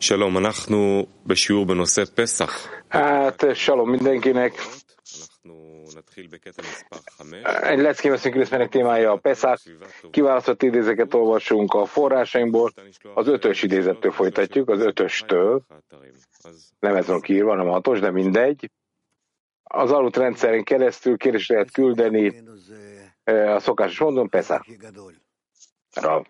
[0.00, 2.68] שלום, אנחנו בשיעור בנושא פסח.
[2.90, 4.52] Hát, salom mindenkinek.
[5.46, 7.46] אנחנו נתחיל בקטע מספר 5.
[7.62, 9.68] Egy leckém veszünk részmenek témája a Peszach.
[10.10, 12.72] Kiválasztott idézeket olvasunk a forrásainkból.
[13.14, 15.62] Az ötös idézettől folytatjuk, az ötöstől.
[16.78, 18.70] Nem ez van kiírva, hanem a hatos, de mindegy.
[19.62, 22.42] Az alut rendszerén keresztül kérdést lehet küldeni
[23.24, 26.22] eh, a szokásos módon Peszachra.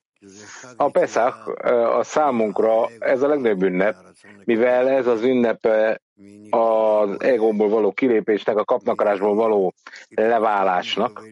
[0.76, 3.96] A Peszach eh, a számunkra ez a legnagyobb ünnep,
[4.44, 6.02] mivel ez az ünnepe
[6.50, 9.74] az egóból való kilépésnek, a kapnakarásból való
[10.10, 11.24] leválásnak,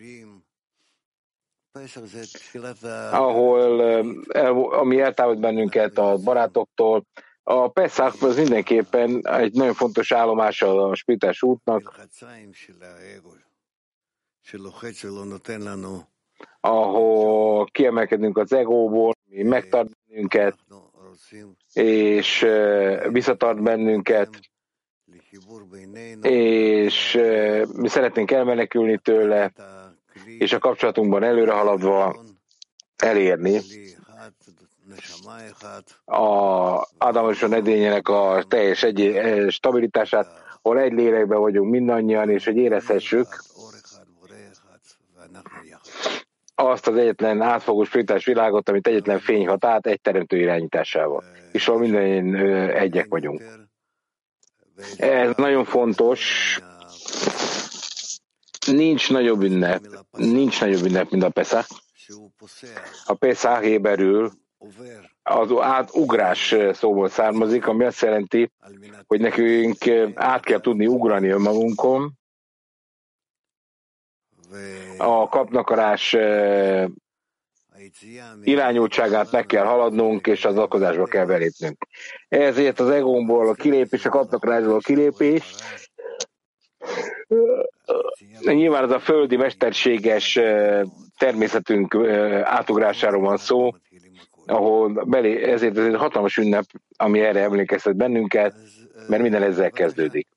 [3.12, 3.81] ahol
[4.71, 7.05] ami eltávolt bennünket a barátoktól.
[7.43, 11.99] A Pesach az mindenképpen egy nagyon fontos állomás a spitás útnak,
[16.59, 20.55] ahol kiemelkedünk az egóból, mi megtart bennünket,
[21.73, 22.48] és
[23.09, 24.29] visszatart bennünket,
[26.21, 27.20] és
[27.76, 29.51] mi szeretnénk elmenekülni tőle,
[30.37, 32.23] és a kapcsolatunkban előre haladva
[32.95, 33.60] elérni.
[36.05, 40.27] A Ádám és a edényének a teljes egy, eh, stabilitását,
[40.62, 43.27] ahol egy lélekben vagyunk mindannyian, és hogy érezhessük
[46.60, 51.68] azt az egyetlen átfogó spiritás világot, amit egyetlen fény hat át egy teremtő irányításával, és
[51.68, 52.35] ahol minden
[52.70, 53.41] egyek vagyunk.
[54.98, 56.60] Ez nagyon fontos.
[58.68, 61.70] Nincs nagyobb ünnep, nincs nagyobb ünnep, mint a Pesach.
[63.05, 64.31] A Pesach éberül
[65.23, 68.51] az átugrás szóból származik, ami azt jelenti,
[69.07, 69.78] hogy nekünk
[70.13, 72.19] át kell tudni ugrani önmagunkon,
[74.97, 76.16] a kapnakarás
[78.44, 81.88] irányultságát meg kell haladnunk, és az alkozásba kell belépnünk.
[82.28, 85.55] Ezért az egómból a kilépés, a kapnakarásból a kilépés,
[88.41, 90.39] nyilván ez a földi mesterséges
[91.17, 91.95] természetünk
[92.43, 93.71] átugrásáról van szó,
[94.45, 96.65] ahol belé, ezért ez egy hatalmas ünnep,
[96.97, 98.55] ami erre emlékeztet bennünket,
[99.07, 100.27] mert minden ezzel kezdődik.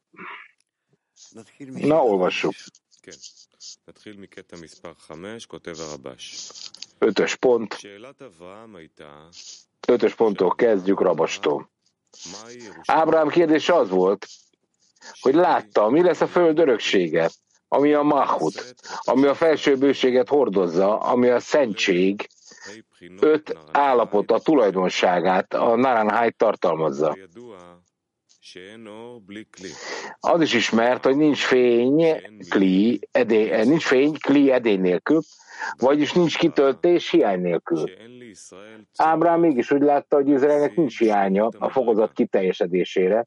[1.66, 2.52] Na, olvassuk.
[6.98, 7.74] Ötös pont.
[9.88, 11.70] Ötös ponttól kezdjük Rabastól.
[12.84, 14.26] Ábrám kérdése az volt,
[15.20, 17.30] hogy látta, mi lesz a föld öröksége,
[17.68, 22.28] ami a Mahut, ami a felső bőséget hordozza, ami a szentség,
[23.20, 27.16] öt állapota tulajdonságát, a Naranhai tartalmazza.
[30.20, 35.20] Az is ismert, hogy nincs fény, kli, edény, nincs fény, kli edény nélkül,
[35.76, 37.84] vagyis nincs kitöltés hiány nélkül.
[38.96, 43.26] Ábrám mégis úgy látta, hogy Izraelnek nincs hiánya a fokozat kiteljesedésére.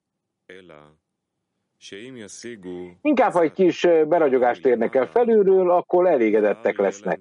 [3.01, 7.19] Inkább, ha egy kis beragyogást érnek el felülről, akkor elégedettek lesznek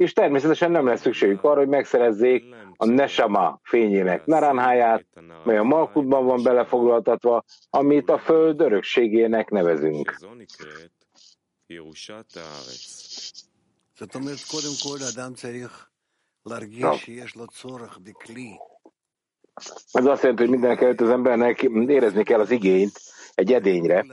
[0.00, 2.44] és természetesen nem lesz szükségük arra, hogy megszerezzék
[2.76, 5.06] a Nesama fényének naranháját,
[5.44, 10.16] mely a Malkutban van belefoglaltatva, amit a Föld örökségének nevezünk.
[19.92, 23.00] Ez azt jelenti, hogy mindenek előtt az embernek érezni kell az igényt
[23.34, 24.06] egy edényre,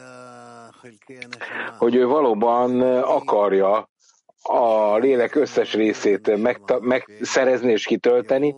[1.77, 3.89] hogy ő valóban akarja
[4.47, 6.37] a lélek összes részét
[6.79, 8.55] megszerezni és kitölteni,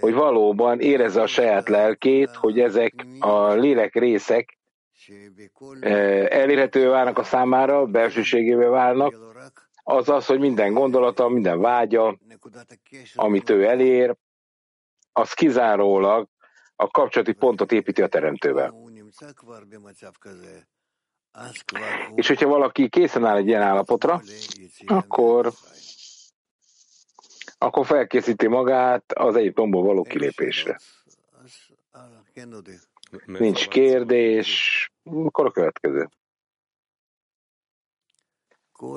[0.00, 4.58] hogy valóban érezze a saját lelkét, hogy ezek a lélek részek
[5.80, 9.14] eh, elérhetővé válnak a számára, belsőségévé válnak,
[9.82, 12.18] az az, hogy minden gondolata, minden vágya,
[13.14, 14.16] amit ő elér,
[15.12, 16.28] az kizárólag
[16.76, 18.74] a kapcsolati pontot építi a teremtővel.
[22.14, 24.22] És hogyha valaki készen áll egy ilyen állapotra,
[24.86, 25.52] akkor,
[27.58, 30.78] akkor felkészíti magát az Egyiptomból való kilépésre.
[33.26, 36.08] Nincs kérdés, akkor a következő.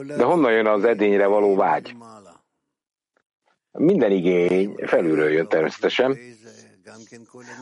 [0.06, 1.96] De honnan jön az edényre való vágy?
[3.72, 6.18] Minden igény felülről jön természetesen.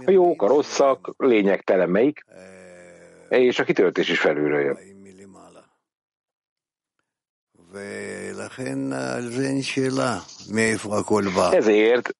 [0.05, 2.25] A jók, a rosszak, lényegtelen melyik
[3.29, 4.77] és a kitöltés is felülről jön.
[11.53, 12.15] Ezért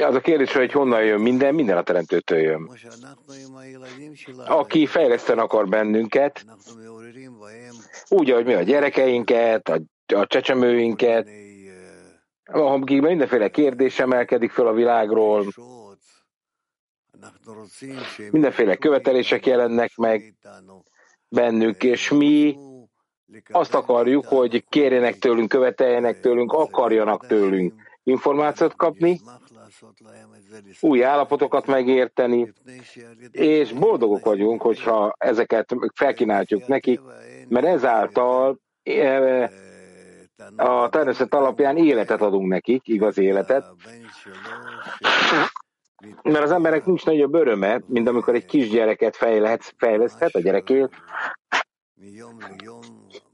[0.00, 2.70] az a kérdés, hogy honnan jön minden, minden a teremtőtől jön.
[4.46, 6.44] Aki fejleszteni akar bennünket,
[8.08, 9.80] úgy, ahogy mi a gyerekeinket, a,
[10.14, 11.28] a csecsemőinket,
[12.44, 15.46] akikben mindenféle kérdés emelkedik föl a világról,
[18.30, 20.34] mindenféle követelések jelennek meg
[21.28, 22.56] bennük, és mi
[23.50, 27.72] azt akarjuk, hogy kérjenek tőlünk, követeljenek tőlünk, akarjanak tőlünk
[28.08, 29.20] információt kapni,
[30.80, 32.52] új állapotokat megérteni,
[33.30, 37.00] és boldogok vagyunk, hogyha ezeket felkínáljuk nekik,
[37.48, 39.50] mert ezáltal eh,
[40.56, 43.64] a természet alapján életet adunk nekik, igaz életet,
[46.22, 50.88] mert az emberek nincs nagyobb öröme, mint amikor egy kisgyereket fejleszthet, fejleszthet a gyerekét,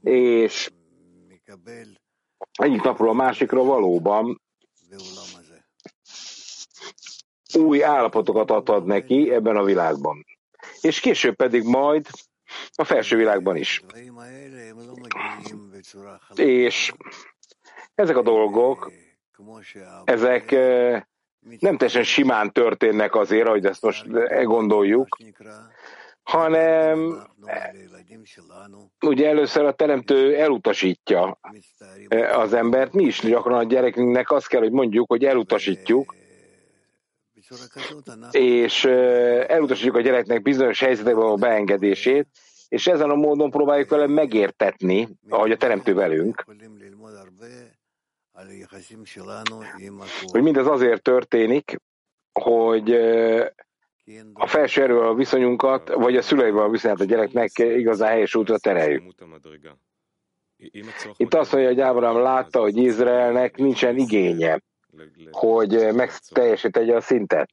[0.01, 0.71] és
[2.51, 4.41] egyik napról a másikra valóban
[7.53, 10.25] új állapotokat adhat neki ebben a világban.
[10.81, 12.07] És később pedig majd
[12.75, 13.83] a felső világban is.
[16.35, 16.93] És
[17.95, 18.91] ezek a dolgok,
[20.03, 20.55] ezek
[21.59, 24.05] nem teljesen simán történnek azért, hogy ezt most
[24.43, 25.17] gondoljuk,
[26.23, 27.27] hanem
[29.05, 31.39] ugye először a teremtő elutasítja
[32.33, 32.93] az embert.
[32.93, 36.15] Mi is gyakran a gyerekünknek azt kell, hogy mondjuk, hogy elutasítjuk,
[38.31, 38.85] és
[39.47, 42.27] elutasítjuk a gyereknek bizonyos helyzetekben a beengedését,
[42.69, 46.45] és ezen a módon próbáljuk vele megértetni, ahogy a teremtő velünk,
[50.31, 51.81] hogy mindez azért történik,
[52.33, 52.91] hogy
[54.33, 58.57] a felső erővel a viszonyunkat, vagy a szüleivel a viszonyát a gyereknek igazán helyes útra
[58.57, 59.13] tereljük.
[61.17, 64.61] Itt azt mondja, hogy Ábrahám látta, hogy Izraelnek nincsen igénye,
[65.31, 67.49] hogy megteljesítje a szintet.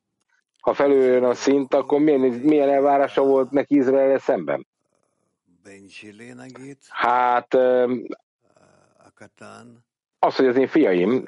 [0.60, 4.66] Ha felüljön a szint, akkor milyen, milyen elvárása volt neki Izrael szemben?
[6.88, 7.56] Hát
[10.24, 11.24] az, hogy az én fiaim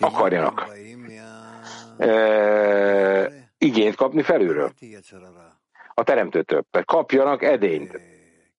[0.00, 0.68] akarjanak
[1.98, 4.72] e, igényt kapni felülről.
[5.94, 6.66] A teremtőtől.
[6.84, 8.00] Kapjanak edényt.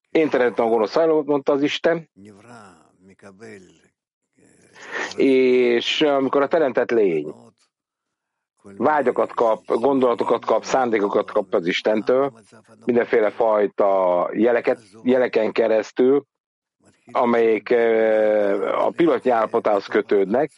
[0.09, 0.95] Én teremtem a gonosz
[1.25, 2.09] mondta az Isten,
[5.15, 7.52] és amikor a teremtett lény
[8.77, 12.31] vágyakat kap, gondolatokat kap, szándékokat kap az Istentől,
[12.85, 16.25] mindenféle fajta jeleket, jeleken keresztül,
[17.11, 17.71] amelyik
[18.77, 20.51] a pillanatnyi állapotához kötődnek,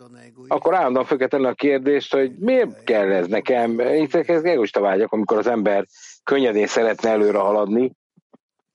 [0.48, 3.80] akkor állandóan fel kell a kérdést, hogy miért kell ez nekem?
[3.80, 5.86] Én ez egoista vágyak, amikor az ember
[6.24, 7.92] könnyedén szeretne előre haladni,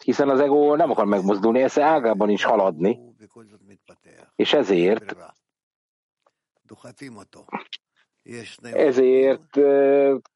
[0.05, 2.99] hiszen az ego nem akar megmozdulni, ez ágában is haladni,
[4.37, 5.17] és ezért
[8.62, 9.56] ezért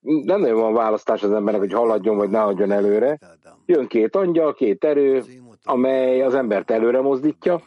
[0.02, 3.20] nem nagyon van választás az embernek, hogy haladjon vagy ne haladjon előre.
[3.66, 5.24] Jön két angyal, két erő,
[5.64, 7.62] amely az embert előre mozdítja,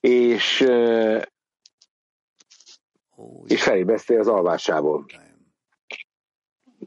[0.00, 0.66] és,
[3.44, 5.06] és felébeszti az alvásából.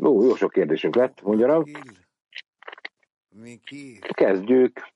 [0.01, 1.63] Ó, jó sok kérdésünk lett, mondja
[4.13, 4.91] Kezdjük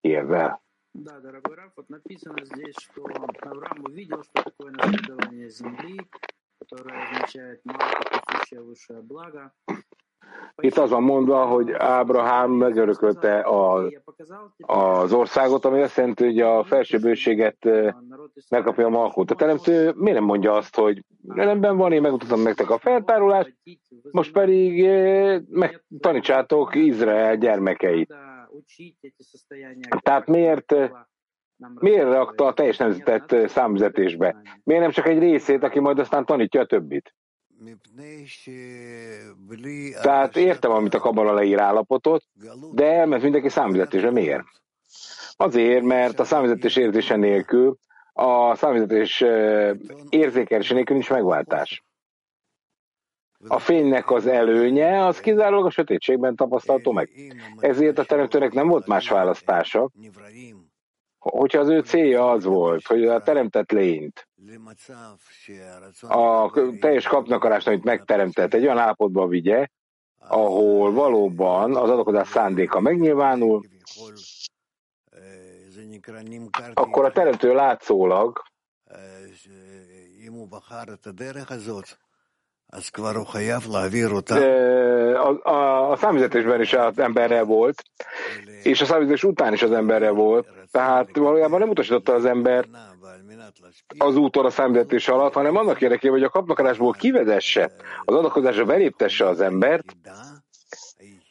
[0.00, 0.64] évvel.
[0.98, 6.00] Да, дорогой Раф, вот написано здесь, что Авраам увидел, что такое наследование земли,
[6.60, 9.52] которое означает малое, присущее высшее благо,
[10.62, 13.90] Itt az van mondva, hogy Ábrahám megörökölte a,
[14.56, 17.68] az országot, ami azt jelenti, hogy a felső bőséget
[18.50, 19.30] megkapja a malkót.
[19.30, 23.56] A teremtő miért nem mondja azt, hogy rendben van, én megmutatom nektek a feltárulást,
[24.10, 24.88] most pedig
[25.48, 28.14] megtanítsátok Izrael gyermekeit.
[30.00, 30.74] Tehát miért,
[31.79, 34.41] miért rakta a teljes nemzetet számüzetésbe?
[34.63, 37.13] Miért nem csak egy részét, aki majd aztán tanítja a többit?
[40.01, 42.23] Tehát értem, amit a kabala leír állapotot,
[42.73, 44.11] de elment mindenki számüzetésre.
[44.11, 44.43] Miért?
[45.35, 47.77] Azért, mert a számüzetés érzése nélkül,
[48.13, 49.23] a számüzetés
[50.09, 51.83] érzékelése nélkül nincs megváltás.
[53.47, 57.09] A fénynek az előnye az kizárólag a sötétségben tapasztalható meg.
[57.59, 59.89] Ezért a teremtőnek nem volt más választása,
[61.29, 64.27] hogyha az ő célja az volt, hogy a teremtett lényt,
[66.01, 69.67] a teljes kapnakarást, amit megteremtett, egy olyan állapotba vigye,
[70.17, 73.61] ahol valóban az adakozás szándéka megnyilvánul,
[76.73, 78.41] akkor a teremtő látszólag
[85.15, 87.83] a, a, a számüzetésben is az emberre volt,
[88.63, 92.67] és a számüzetés után is az emberre volt, tehát valójában nem utasította az ember
[93.97, 97.71] az úton a számüzetés alatt, hanem annak érdekében, hogy a kapnakarásból kivezesse,
[98.03, 99.95] az adakozásra beléptesse az embert,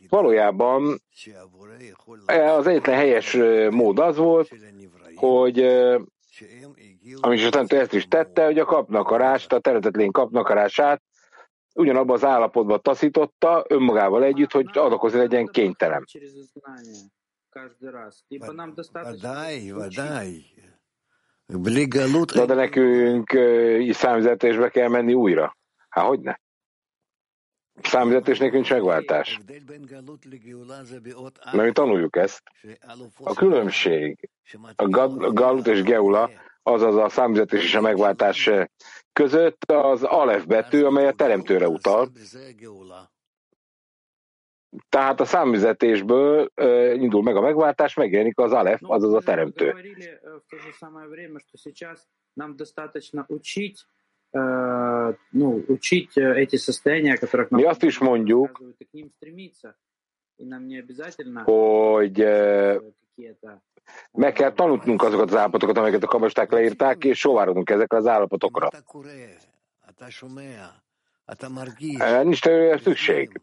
[0.08, 1.02] valójában
[2.56, 3.36] az egyetlen helyes
[3.70, 4.50] mód az volt,
[5.14, 5.60] hogy
[7.20, 11.02] ami is ezt is tette, hogy a kapnakarást, a területetlény kapnakarását
[11.74, 16.04] ugyanabban az állapotban taszította önmagával együtt, hogy adakozni legyen kénytelen.
[22.34, 23.32] De, de nekünk
[23.78, 25.56] is számüzetésbe kell menni újra.
[25.88, 26.34] Hát hogy ne?
[27.82, 29.40] Számüzetés nekünk megváltás.
[31.52, 32.42] Mert mi tanuljuk ezt.
[33.16, 34.30] A különbség
[34.76, 34.88] a
[35.32, 36.30] Galut és Geula,
[36.62, 38.50] azaz a számüzetés és a megváltás
[39.12, 42.10] között az alef betű, amely a teremtőre utal.
[44.88, 49.74] Tehát a számüzetésből uh, indul meg a megváltás, megjelenik az alef, azaz a teremtő.
[57.48, 58.62] Mi azt is mondjuk,
[61.44, 62.24] hogy
[64.12, 68.68] meg kell tanulnunk azokat az állapotokat, amelyeket a kabasták leírták, és sóvárodunk ezekre az állapotokra.
[72.22, 73.40] Nincs erre szükség.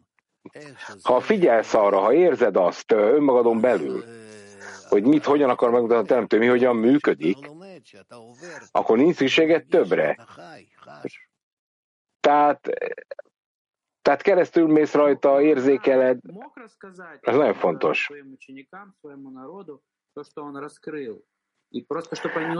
[1.02, 4.04] Ha figyelsz arra, ha érzed azt önmagadon belül,
[4.88, 7.50] hogy mit, hogyan akar megmutatni a teremtő, mi hogyan működik,
[8.70, 10.26] akkor nincs szükséged többre.
[12.20, 12.68] Tehát,
[14.02, 16.18] tehát keresztül mész rajta, érzékeled.
[17.20, 18.10] Ez nagyon fontos.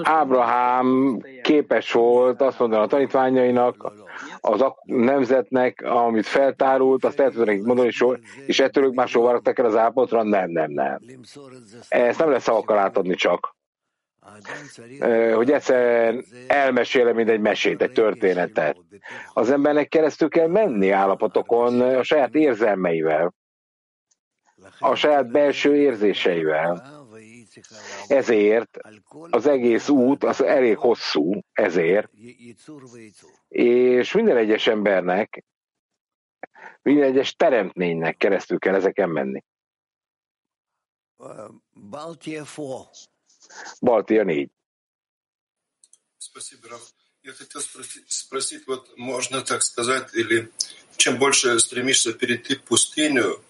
[0.03, 3.93] Ábrahám képes volt azt mondani a tanítványainak,
[4.41, 7.91] az a nemzetnek, amit feltárult, azt el tudnak mondani,
[8.47, 10.23] és ettől ők már sóvárogtak el az állapotra?
[10.23, 10.99] Nem, nem, nem.
[11.89, 13.57] Ezt nem lesz szavakkal átadni csak.
[15.35, 18.77] Hogy egyszerűen elmesélem, mint egy mesét, egy történetet.
[19.33, 23.35] Az embernek keresztül kell menni állapotokon a saját érzelmeivel,
[24.79, 26.98] a saját belső érzéseivel
[28.08, 28.78] ezért
[29.30, 32.12] az egész út az elég hosszú, ezért,
[33.48, 35.44] és minden egyes embernek,
[36.82, 39.44] minden egyes teremtménynek keresztül kell ezeken menni.
[43.80, 44.50] Baltia 4.
[46.18, 46.94] Спасибо, Раф.
[47.22, 47.62] Я хотел
[48.08, 50.52] спросить, вот можно так сказать, или
[50.98, 53.42] чем больше стремишься перейти пустыню,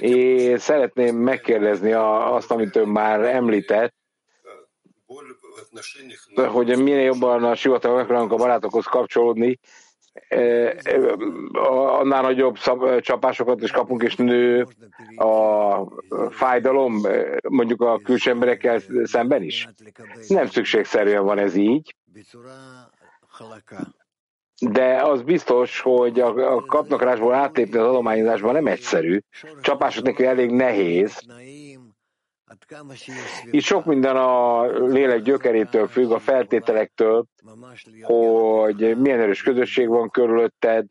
[0.00, 3.94] és szeretném megkérdezni azt, amit ön már említett,
[6.34, 9.58] hogy minél jobban a sivatag megpróbálunk a barátokhoz kapcsolódni,
[11.52, 12.56] annál nagyobb
[13.00, 14.66] csapásokat is kapunk, és nő
[15.16, 17.02] a fájdalom,
[17.48, 19.68] mondjuk a külső emberekkel szemben is.
[20.28, 21.94] Nem szükségszerűen van ez így
[24.60, 29.18] de az biztos, hogy a, a kapnakrásból átlépni az adományozásban nem egyszerű.
[29.60, 31.20] Csapások neki elég nehéz.
[33.50, 37.24] Itt sok minden a lélek gyökerétől függ, a feltételektől,
[38.02, 40.86] hogy milyen erős közösség van körülötted,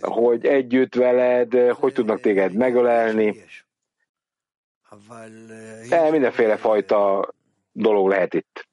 [0.00, 3.44] hogy együtt veled, hogy tudnak téged megölelni.
[5.88, 7.28] De mindenféle fajta
[7.72, 8.68] dolog lehet itt.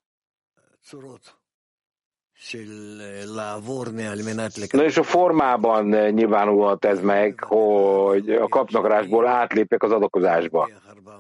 [4.72, 10.70] Na és a formában nyilvánulhat ez meg, hogy a kapnakrásból átlépek az adakozásba.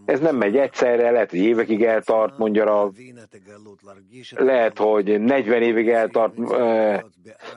[0.05, 2.91] Ez nem megy egyszerre, lehet, hogy évekig eltart, mondja a
[4.35, 6.33] lehet, hogy 40 évig eltart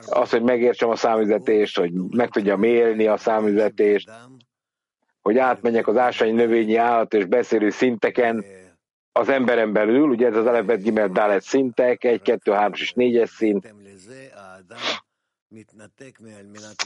[0.09, 4.09] az, hogy megértsem a számüzetést, hogy meg tudjam élni a számüzetést,
[5.21, 8.45] hogy átmenjek az ásványi növényi állat és beszélő szinteken,
[9.19, 13.29] az emberen belül, ugye ez az Elefet Gimel Dalet szintek, 1, 2, 3 és 4-es
[13.29, 13.73] szint,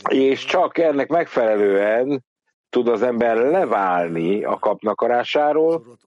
[0.09, 2.23] és csak ennek megfelelően
[2.69, 5.97] tud az ember leválni a kapnakarásáról,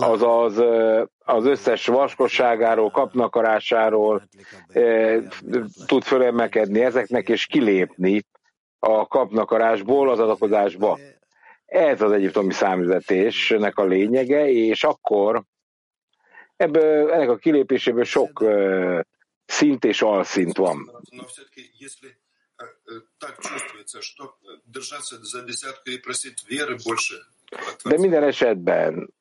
[0.00, 0.58] azaz
[1.18, 4.28] az összes vaskosságáról, kapnakarásáról
[5.86, 8.22] tud fölemelkedni ezeknek, és kilépni
[8.78, 10.98] a kapnakarásból az adakozásba.
[11.72, 15.42] Ez az egyiptomi számüzetésnek a lényege, és akkor
[16.56, 19.00] ebből, ennek a kilépéséből sok uh,
[19.46, 20.90] szint és alszint van.
[27.84, 29.14] De minden esetben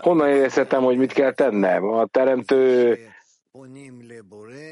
[0.00, 1.84] honnan érezhetem, hogy mit kell tennem?
[1.84, 2.98] A teremtő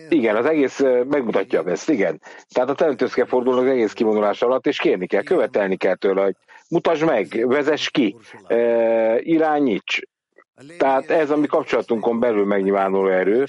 [0.09, 2.21] igen, az egész megmutatja ezt, igen.
[2.49, 6.23] Tehát a teremtőz kell fordulni az egész kivonulás alatt, és kérni kell, követelni kell tőle,
[6.23, 6.37] hogy
[6.69, 8.17] mutasd meg, vezess ki,
[9.19, 10.01] irányíts.
[10.79, 13.45] Tehát ez a mi kapcsolatunkon belül megnyilvánuló erő,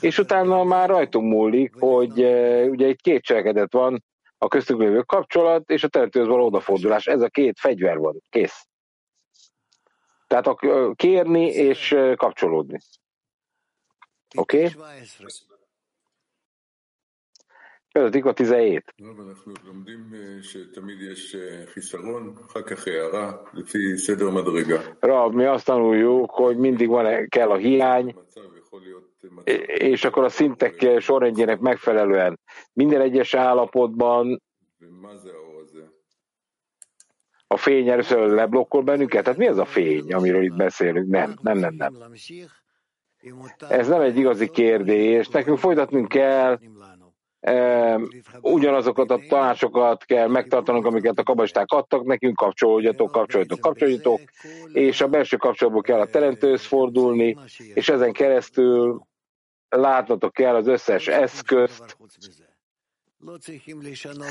[0.00, 2.24] és utána már rajtunk múlik, hogy
[2.70, 4.04] ugye itt két cselekedet van,
[4.38, 7.06] a köztük lévő kapcsolat és a teremtőhöz való odafordulás.
[7.06, 8.22] Ez a két fegyver van.
[8.28, 8.66] Kész.
[10.26, 10.54] Tehát a
[10.94, 12.78] kérni és kapcsolódni.
[14.36, 14.64] Oké?
[14.64, 15.04] Okay?
[17.92, 18.94] Követik a 17.
[25.00, 28.14] Rab, mi azt tanuljuk, hogy mindig van, kell a hiány,
[29.66, 32.38] és akkor a szintek sorrendjének megfelelően
[32.72, 34.42] minden egyes állapotban
[37.46, 39.24] a fény először leblokkol bennünket?
[39.24, 41.08] Tehát mi az a fény, amiről itt beszélünk?
[41.08, 41.92] Nem, nem, nem, nem.
[43.68, 45.28] Ez nem egy igazi kérdés.
[45.28, 46.58] Nekünk folytatnunk kell,
[48.40, 54.20] ugyanazokat a tanácsokat kell megtartanunk, amiket a kabalisták adtak nekünk, kapcsolódjatok, kapcsoljatok, kapcsoljatok,
[54.72, 57.36] és a belső kapcsolatból kell a teremtőhöz fordulni,
[57.74, 59.00] és ezen keresztül
[59.68, 61.96] látnotok kell az összes eszközt,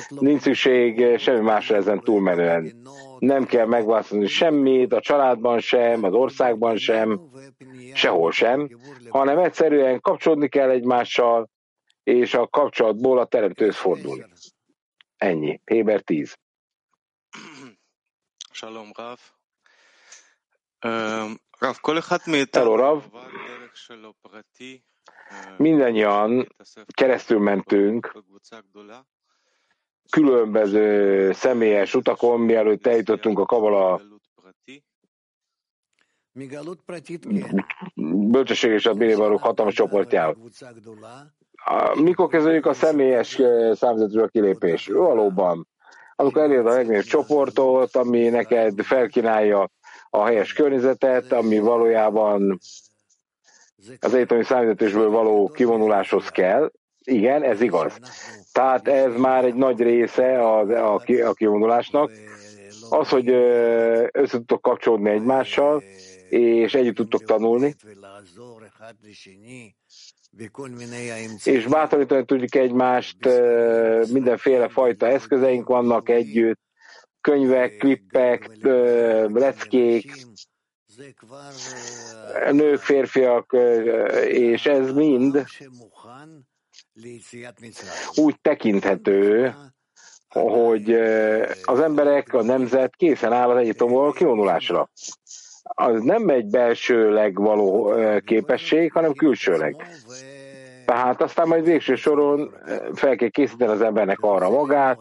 [0.09, 2.87] Nincs szükség semmi másra ezen túlmenően.
[3.19, 7.21] Nem kell megváltozni semmit, a családban sem, az országban sem,
[7.93, 8.69] sehol sem,
[9.09, 11.49] hanem egyszerűen kapcsolódni kell egymással,
[12.03, 14.25] és a kapcsolatból a teremtőhöz fordulni.
[15.17, 15.61] Ennyi.
[15.65, 16.37] Héber 10.
[18.51, 19.19] Shalom, Rav.
[21.59, 21.75] Rav,
[22.51, 23.03] Hello, Rav.
[25.57, 26.55] Mindennyian
[26.93, 28.23] keresztül mentünk
[30.09, 34.01] különböző személyes utakon, mielőtt eljutottunk a Kabala
[38.05, 40.37] bölcsesség és a Bélébarok hatalmas csoportjához.
[41.95, 43.41] Mikor kezdődik a személyes
[43.73, 44.87] számzetről a kilépés?
[44.87, 45.67] Valóban.
[46.15, 49.69] Amikor eléred a legnagyobb csoportot, ami neked felkínálja
[50.09, 52.59] a helyes környezetet, ami valójában
[53.99, 56.71] az egyetemi számítatásból való kivonuláshoz kell.
[57.03, 57.99] Igen, ez igaz.
[58.51, 60.59] Tehát ez már egy nagy része a,
[60.93, 62.11] a, a kivonulásnak.
[62.89, 63.29] Az, hogy
[64.11, 65.83] össze tudtok kapcsolódni egymással,
[66.29, 67.75] és együtt tudtok tanulni,
[71.43, 73.17] és bátorítani tudjuk egymást,
[74.11, 76.59] mindenféle fajta eszközeink vannak együtt,
[77.21, 78.49] könyvek, klippek,
[79.33, 80.11] leckék,
[82.51, 83.55] nők, férfiak,
[84.27, 85.45] és ez mind
[88.15, 89.53] úgy tekinthető,
[90.29, 90.93] hogy
[91.63, 94.89] az emberek, a nemzet készen áll az egyetomból kivonulásra.
[95.63, 97.93] Az nem egy belsőleg való
[98.25, 99.75] képesség, hanem külsőleg.
[100.85, 102.55] Tehát aztán majd végső soron
[102.93, 104.99] fel kell készíteni az embernek arra magát,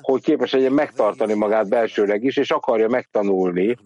[0.00, 3.76] hogy képes legyen megtartani magát belsőleg is, és akarja megtanulni,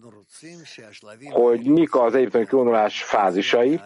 [1.29, 3.79] hogy mik az egyiptomi kivonulás fázisai.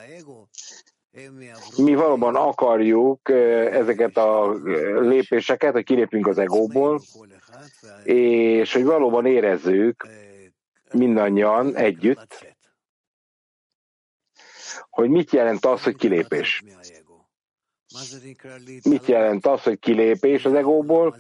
[1.78, 3.30] Mi valóban akarjuk
[3.72, 4.54] ezeket a
[5.00, 7.02] lépéseket, hogy kilépünk az egóból,
[8.04, 10.08] és hogy valóban érezzük
[10.94, 12.56] mindannyian együtt,
[14.90, 16.64] hogy mit jelent az, hogy kilépés.
[18.84, 21.18] Mit jelent az, hogy kilépés az egóból?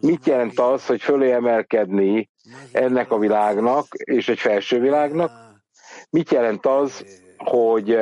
[0.00, 2.30] Mit jelent az, hogy fölé emelkedni
[2.72, 5.30] ennek a világnak és egy felső világnak?
[6.10, 7.04] Mit jelent az,
[7.36, 7.96] hogy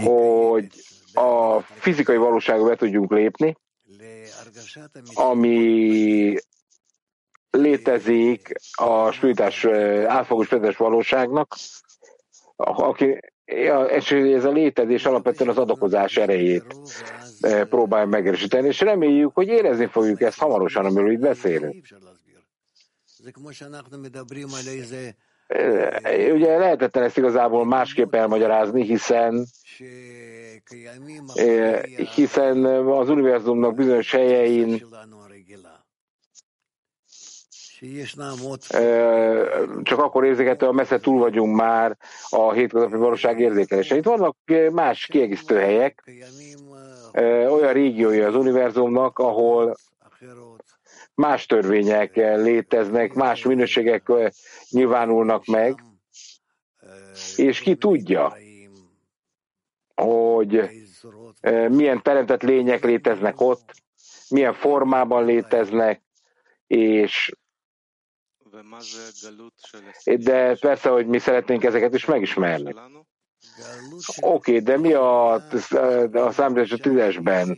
[0.00, 0.66] hogy
[1.12, 3.56] a fizikai valóságba be tudjunk lépni,
[5.14, 6.36] ami
[7.50, 9.64] létezik a spiritás,
[10.06, 11.56] átfogó spiritás valóságnak,
[12.56, 13.20] aki,
[13.88, 16.64] és ez a létezés alapvetően az adakozás erejét
[17.68, 21.86] próbálja megerősíteni, és reméljük, hogy érezni fogjuk ezt hamarosan, amiről itt beszélünk.
[26.32, 29.46] Ugye lehetetlen ezt igazából másképp elmagyarázni, hiszen
[32.14, 34.82] hiszen az univerzumnak bizonyos helyein
[39.82, 41.96] csak akkor érzékelhető, ha messze túl vagyunk már
[42.28, 43.96] a hétköznapi valóság érzékelése.
[43.96, 44.36] Itt vannak
[44.72, 46.04] más kiegészítő helyek,
[47.48, 49.76] olyan régiói az univerzumnak, ahol
[51.14, 54.12] más törvények léteznek, más minőségek
[54.70, 55.74] nyilvánulnak meg,
[57.36, 58.36] és ki tudja,
[59.94, 60.70] hogy
[61.68, 63.72] milyen teremtett lények léteznek ott,
[64.28, 66.02] milyen formában léteznek,
[66.66, 67.32] és
[70.04, 72.74] de persze, hogy mi szeretnénk ezeket is megismerni.
[74.20, 75.32] Oké, okay, de mi a,
[76.12, 77.56] a számítás a tízesben?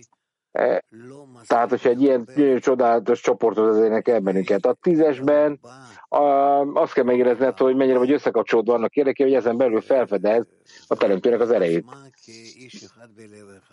[1.46, 2.26] Tehát, hogyha egy ilyen
[2.60, 4.66] csodálatos csoportot vezérnek el bennünket.
[4.66, 5.60] A tízesben
[6.08, 6.22] a,
[6.80, 10.46] azt kell megérezned, hogy mennyire vagy összekapcsolódva annak érdekében, hogy ezen belül felfedez
[10.86, 11.84] a teremtőnek az erejét.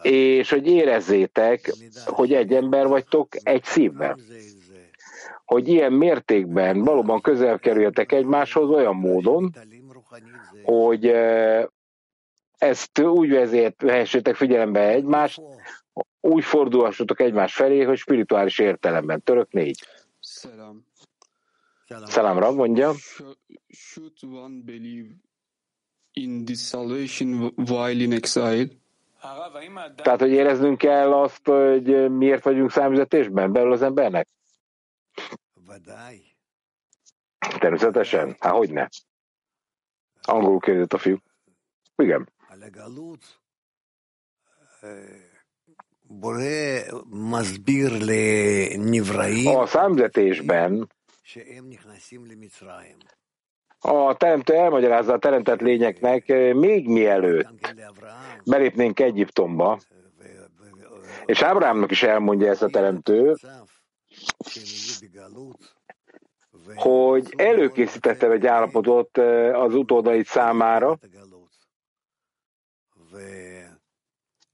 [0.01, 1.73] És hogy érezzétek,
[2.05, 4.19] hogy egy ember vagytok egy szívben.
[5.50, 9.54] Hogy ilyen mértékben valóban közel kerüljetek egymáshoz olyan módon,
[10.64, 11.06] hogy
[12.58, 15.42] ezt úgy vezért vehessétek figyelembe egymást,
[16.22, 19.22] úgy fordulhassatok egymás felé, hogy spirituális értelemben.
[19.24, 19.80] Török négy.
[20.20, 20.86] Szelam.
[22.04, 22.94] Szelamra, mondja.
[23.70, 25.10] Should one believe
[26.14, 28.68] in this salvation while in exile?
[29.96, 34.28] Tehát, hogy éreznünk kell azt, hogy miért vagyunk számüzetésben belül az embernek?
[37.60, 38.36] Természetesen.
[38.39, 38.88] Hát hogy ne?
[40.22, 41.17] Angolul kérdezett a fiú.
[41.95, 42.30] Igen.
[49.45, 50.89] A számzetésben
[53.80, 57.76] a teremtő elmagyarázza a teremtett lényeknek még mielőtt
[58.45, 59.80] belépnénk Egyiptomba,
[61.26, 63.36] és Ábrámnak is elmondja ezt a teremtő,
[66.75, 69.17] hogy előkészítette egy állapotot
[69.53, 70.97] az utódait számára,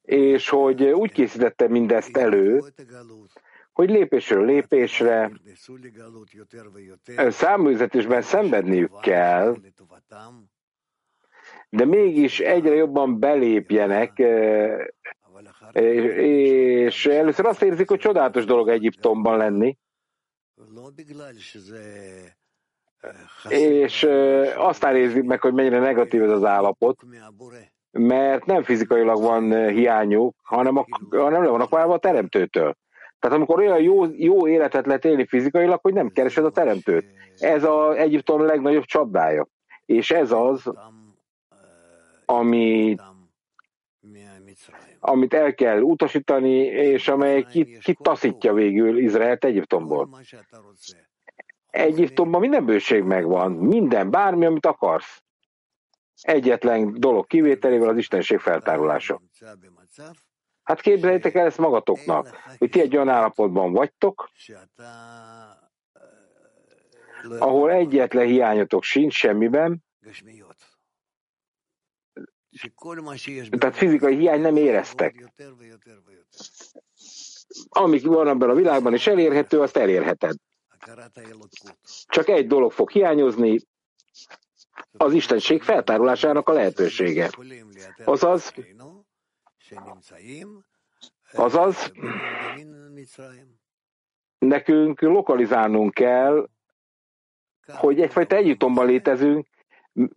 [0.02, 2.62] és hogy úgy készítette mindezt elő,
[3.74, 5.32] hogy lépésről lépésre
[7.30, 9.58] száműzetésben szenvedniük kell,
[11.70, 14.22] de mégis egyre jobban belépjenek,
[15.72, 19.78] és először azt érzik, hogy csodálatos dolog Egyiptomban lenni,
[23.50, 24.08] és
[24.56, 27.02] aztán érzik meg, hogy mennyire negatív ez az állapot,
[27.92, 32.76] mert nem fizikailag van hiányuk, hanem, a, hanem le vannak válva a teremtőtől.
[33.20, 37.06] Tehát amikor olyan jó, jó életet lehet élni fizikailag, hogy nem keresed a teremtőt.
[37.38, 39.48] Ez az Egyiptom legnagyobb csapdája.
[39.86, 40.74] És ez az,
[42.26, 42.96] ami,
[45.06, 47.46] amit el kell utasítani, és amely
[47.82, 50.10] kitaszítja végül Izraelt Egyiptomból.
[51.70, 55.24] Egyiptomban minden bőség megvan, minden, bármi, amit akarsz.
[56.22, 59.22] Egyetlen dolog kivételével az Istenség feltárulása.
[60.64, 64.30] Hát képzeljétek el ezt magatoknak, hogy ti egy olyan állapotban vagytok,
[67.40, 69.84] ahol egyetlen hiányotok sincs semmiben,
[73.50, 75.32] tehát fizikai hiány nem éreztek.
[77.70, 80.36] Amik van ebben a világban és elérhető, azt elérheted.
[82.06, 83.60] Csak egy dolog fog hiányozni,
[84.98, 87.30] az Istenség feltárulásának a lehetősége.
[88.06, 88.54] Azaz,
[91.34, 91.92] azaz,
[94.38, 96.50] nekünk lokalizálnunk kell,
[97.68, 99.48] hogy egyfajta Egyiptomban létezünk,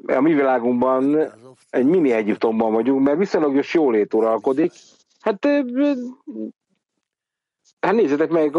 [0.06, 1.32] a mi világunkban
[1.70, 4.72] egy mini Egyiptomban vagyunk, mert viszonylag jólét uralkodik.
[5.20, 5.46] Hát,
[7.80, 8.56] hát nézzétek meg,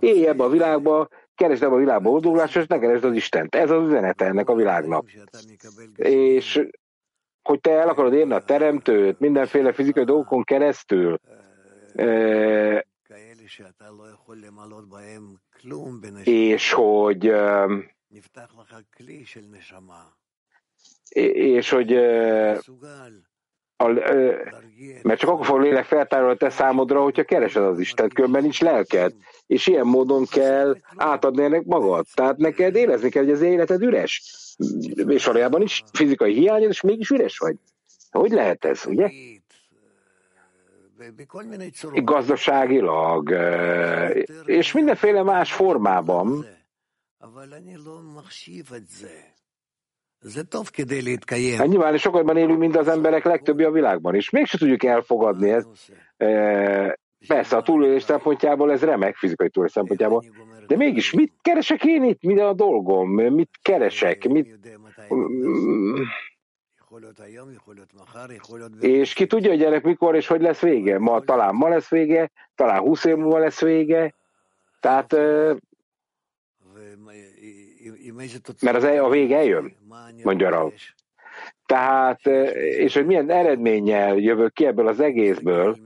[0.00, 3.54] élj ebbe a világba, keresd ebbe a világba boldogulásra, és ne keresd az Istent.
[3.54, 5.10] Ez az üzenete ennek a világnak.
[5.96, 6.68] És
[7.42, 11.18] hogy te el akarod érni a teremtőt mindenféle fizikai dolgokon keresztül,
[16.24, 17.32] és hogy
[21.08, 21.92] és hogy
[23.76, 23.88] a,
[25.02, 29.12] mert csak akkor fog lélek feltárolni te számodra, hogyha keresed az Istent, különben nincs lelked.
[29.46, 32.06] És ilyen módon kell átadni ennek magad.
[32.14, 34.22] Tehát neked érezni kell, hogy az életed üres.
[35.06, 37.56] És valójában is fizikai hiányod, és mégis üres vagy.
[38.10, 39.10] Hogy lehet ez, ugye?
[42.04, 43.34] Gazdaságilag,
[44.44, 46.46] és mindenféle más formában.
[51.58, 55.66] Hát nyilván sokakban élünk, mint az emberek legtöbbi a világban, és mégsem tudjuk elfogadni ezt.
[57.26, 60.24] Persze a túlélés szempontjából ez remek, fizikai túlélés szempontjából,
[60.66, 62.22] de mégis mit keresek én itt?
[62.22, 63.10] Mi a dolgom?
[63.10, 64.28] Mit keresek?
[64.28, 64.58] Mit...
[68.80, 70.98] És ki tudja, hogy ennek mikor és hogy lesz vége?
[70.98, 74.14] Ma talán ma lesz vége, talán húsz év múlva lesz vége.
[74.80, 75.16] Tehát,
[78.60, 79.76] mert az, a vége eljön,
[80.22, 80.72] mondja Rav.
[81.66, 85.78] Tehát, és hogy milyen eredménnyel jövök ki ebből az egészből,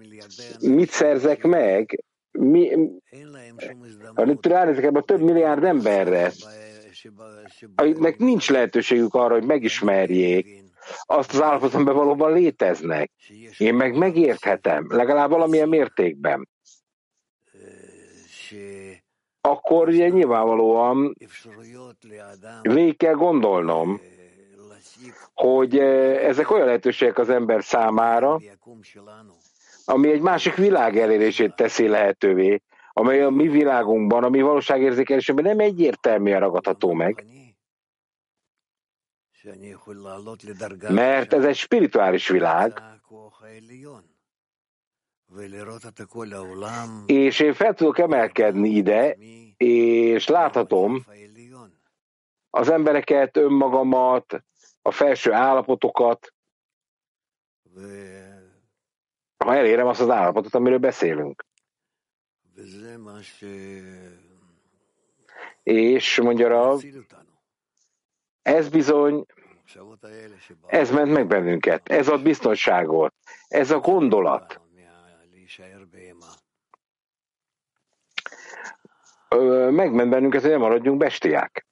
[0.61, 2.71] mit szerzek meg, mi,
[4.41, 6.33] ránézek a több milliárd emberre,
[7.75, 10.67] akiknek nincs lehetőségük arra, hogy megismerjék
[11.03, 13.11] azt az állapotot, amiben valóban léteznek.
[13.59, 16.49] Én meg megérthetem, legalább valamilyen mértékben.
[19.51, 21.17] Akkor ugye nyilvánvalóan
[22.63, 24.01] végig kell gondolnom,
[25.35, 28.41] hogy ezek olyan lehetőségek az ember számára,
[29.85, 35.67] ami egy másik világ elérését teszi lehetővé, amely a mi világunkban, a mi valóságérzékelésünkben nem
[35.67, 37.25] egyértelműen ragadható meg,
[40.89, 42.83] mert ez egy spirituális világ,
[47.07, 49.17] és én fel tudok emelkedni ide,
[49.57, 51.05] és láthatom
[52.51, 54.45] az embereket, önmagamat,
[54.83, 56.35] a felső állapotokat,
[59.37, 61.47] ha elérem azt az állapotot, amiről beszélünk.
[65.63, 66.83] És mondja Rav,
[68.43, 69.27] ez bizony,
[70.67, 73.15] ez ment meg bennünket, ez ad biztonságot,
[73.49, 74.61] ez a gondolat.
[79.71, 81.67] Megment bennünket, hogy nem maradjunk bestiák.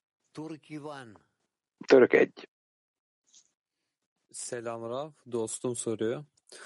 [1.87, 2.49] Török egy.
[4.29, 6.21] Selam Rav, dostum soruyor.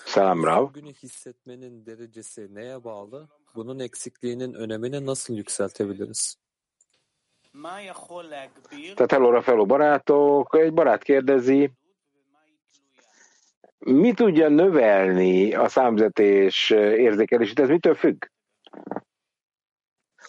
[0.06, 0.66] Selam Rav.
[0.66, 3.28] Bugünü hissetmenin derecesi neye bağlı?
[3.56, 6.38] Bunun eksikliğinin önemini nasıl yükseltebiliriz?
[8.96, 11.72] Tehát hello fellow barátok, egy barát kérdezi,
[13.80, 18.26] mi tudja növelni a számzetés érzékelését, ez mitől függ?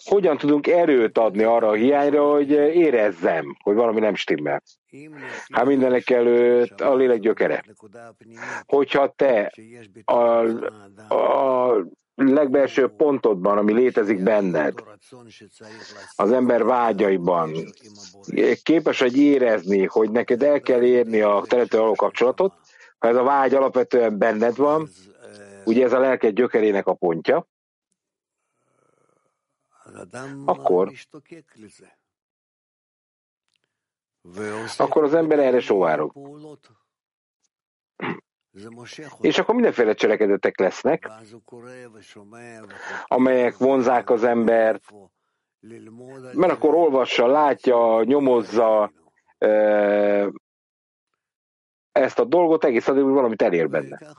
[0.03, 4.61] Hogyan tudunk erőt adni arra a hiányra, hogy érezzem, hogy valami nem stimmel?
[5.51, 7.63] Hát mindenek előtt a lélek gyökere.
[8.65, 9.51] Hogyha te
[10.05, 10.15] a,
[11.13, 11.75] a
[12.15, 14.73] legbelső pontodban, ami létezik benned,
[16.15, 17.51] az ember vágyaiban,
[18.63, 22.53] képes vagy érezni, hogy neked el kell érni a teremtő való kapcsolatot,
[22.99, 24.89] ha ez a vágy alapvetően benned van,
[25.65, 27.47] ugye ez a lelked gyökerének a pontja,
[30.45, 30.91] akkor,
[34.77, 36.13] akkor az ember erre sóvárog.
[39.21, 41.11] És akkor mindenféle cselekedetek lesznek,
[43.05, 44.93] amelyek vonzák az embert,
[46.33, 48.91] mert akkor olvassa, látja, nyomozza
[51.91, 54.15] ezt a dolgot egész addig, valamit elér benne.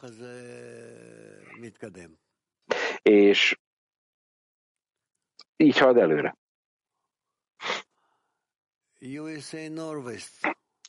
[3.02, 3.58] És
[5.56, 6.36] így halad előre.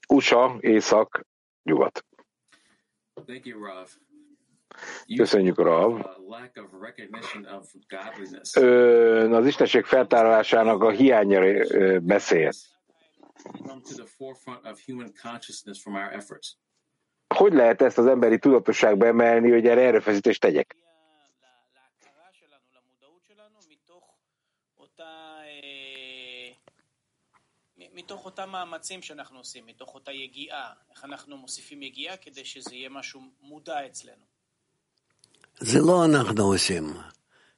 [0.08, 1.25] USA, észak,
[1.63, 2.06] nyugat.
[5.15, 6.06] Köszönjük, Rav.
[8.54, 12.51] Ön az istenség feltárásának a hiányra beszél.
[17.36, 20.75] Hogy lehet ezt az emberi tudatosságba emelni, hogy erre erőfeszítést tegyek?
[28.05, 32.88] מתוך אותם מאמצים שאנחנו עושים, מתוך אותה יגיעה, איך אנחנו מוסיפים יגיעה כדי שזה יהיה
[32.88, 34.24] משהו מודע אצלנו.
[35.59, 36.85] זה לא אנחנו עושים.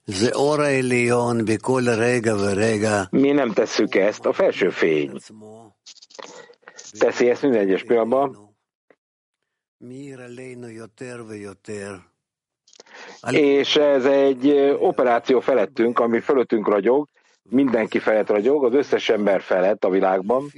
[0.06, 3.02] זה אור העליון בכל רגע ורגע.
[3.12, 5.10] Mi nem tesszük ezt, a felső fény.
[6.98, 8.50] Teszi ezt minden egyes pillanatban.
[13.30, 17.08] És ez egy operáció felettünk, ami fölöttünk ragyog,
[17.49, 20.51] mindenki felett ragyog, az összes ember felett a világban,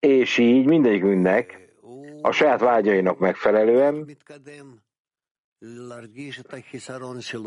[0.00, 1.74] és így mindegyikünknek
[2.22, 4.16] a saját vágyainak megfelelően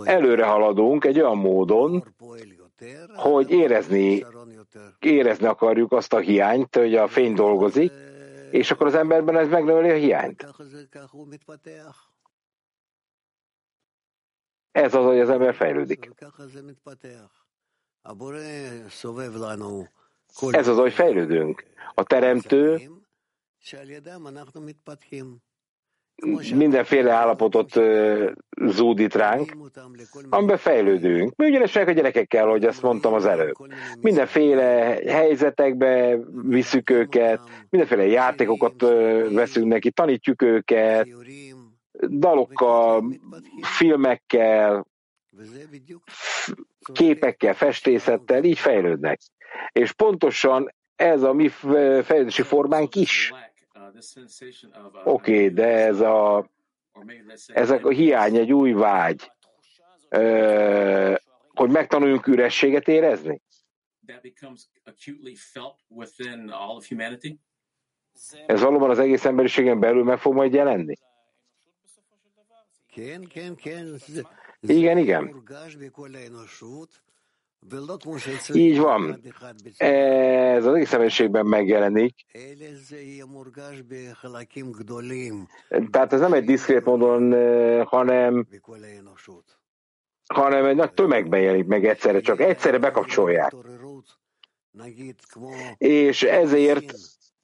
[0.03, 2.15] előre haladunk egy olyan módon,
[3.15, 4.25] hogy érezni,
[4.99, 7.91] érezni akarjuk azt a hiányt, hogy a fény dolgozik,
[8.51, 10.45] és akkor az emberben ez megnöveli a hiányt.
[14.77, 16.09] Ez az, hogy az ember fejlődik.
[20.51, 21.63] Ez az, hogy fejlődünk.
[21.93, 22.89] A teremtő
[26.55, 27.79] mindenféle állapotot
[28.65, 29.57] zúdít ránk,
[30.29, 31.35] amiben fejlődünk.
[31.35, 33.55] Mi ugyanesek a gyerekekkel, ahogy azt mondtam az előbb.
[34.01, 38.81] Mindenféle helyzetekbe visszük őket, mindenféle játékokat
[39.31, 41.07] veszünk neki, tanítjuk őket,
[41.99, 43.13] dalokkal,
[43.61, 44.85] filmekkel,
[46.93, 49.19] képekkel, festészettel, így fejlődnek.
[49.71, 53.33] És pontosan ez a mi fejlődési formánk is.
[55.03, 56.49] Oké, okay, de ez a,
[57.47, 59.31] ezek a hiány, egy új vágy,
[61.53, 63.41] hogy megtanuljunk ürességet érezni.
[68.45, 70.95] Ez valóban az egész emberiségen belül meg fog majd jelenni?
[74.59, 75.43] Igen, igen.
[78.53, 79.21] Így van.
[79.77, 82.25] Ez az egész személyiségben megjelenik.
[85.91, 87.33] Tehát ez nem egy diszkrét módon,
[87.85, 88.47] hanem,
[90.27, 93.55] hanem egy nagy tömegben jelenik meg egyszerre, csak egyszerre bekapcsolják.
[95.77, 96.93] És ezért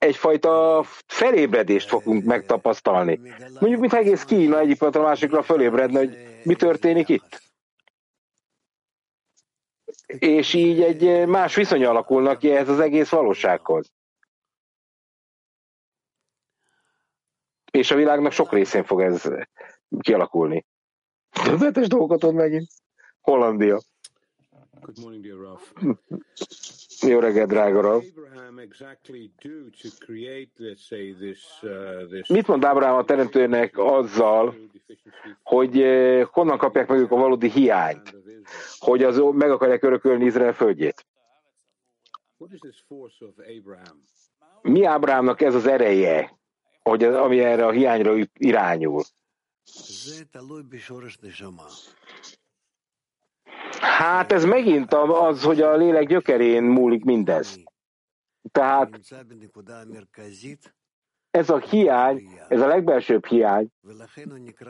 [0.04, 3.20] egyfajta felébredést fogunk megtapasztalni.
[3.60, 7.42] Mondjuk, mint egész Kína egyik a másikra fölébredne, hogy mi történik itt.
[10.06, 13.92] És így egy más viszony alakulnak ki ehhez az egész valósághoz.
[17.72, 19.30] És a világnak sok részén fog ez
[20.00, 20.66] kialakulni.
[21.44, 22.68] Többletes dolgokat ad megint.
[23.22, 23.82] Hollandia.
[24.82, 25.72] Good morning, dear Ralph.
[27.08, 28.04] Jó reggelt, drága Rav.
[31.62, 34.56] Uh, Mit mond Ábrahám a teremtőnek azzal,
[35.44, 38.16] hogy eh, honnan kapják meg ők a valódi hiányt,
[38.78, 41.06] hogy az meg akarják örökölni Izrael földjét?
[44.62, 46.38] Mi Ábrahámnak ez az ereje,
[46.82, 49.04] hogy az, ami erre a hiányra irányul?
[53.80, 57.64] Hát ez megint az, hogy a lélek gyökerén múlik mindez.
[58.52, 59.00] Tehát
[61.32, 63.70] ez a hiány, ez a legbelsőbb hiány,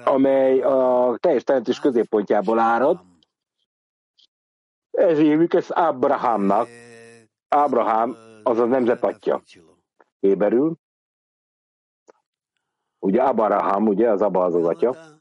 [0.04, 3.00] amely a teljes teremtés középpontjából árad,
[4.92, 6.68] ez hívjuk ezt Ábrahámnak.
[7.48, 9.42] Ábrahám az a nemzet atya.
[10.20, 10.76] Éberül.
[13.00, 15.13] Ugye Abraham, ugye, az Abba az az atya.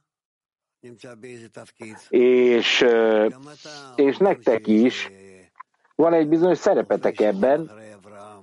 [2.09, 2.85] És,
[3.97, 5.11] és nektek is
[5.95, 7.71] van egy bizonyos szerepetek ebben,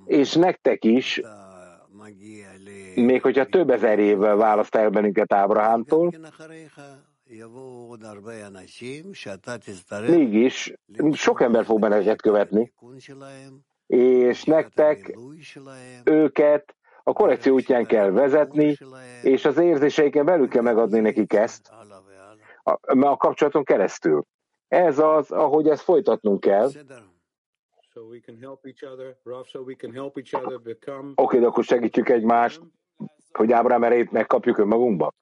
[0.04, 1.20] és nektek is,
[2.94, 6.14] még hogyha több ezer évvel választ el bennünket Ábrahámtól,
[10.06, 10.72] mégis
[11.12, 12.72] sok ember fog benneket követni,
[13.86, 15.18] és nektek
[16.04, 18.76] őket a korrekció útján kell vezetni,
[19.22, 21.70] és az érzéseiken belül kell megadni nekik ezt,
[22.70, 24.24] a, a kapcsolaton keresztül.
[24.68, 26.70] Ez az, ahogy ezt folytatnunk kell.
[31.08, 32.60] Oké, okay, de akkor segítjük egymást,
[33.32, 35.14] hogy Ábrám erejét megkapjuk önmagunkba.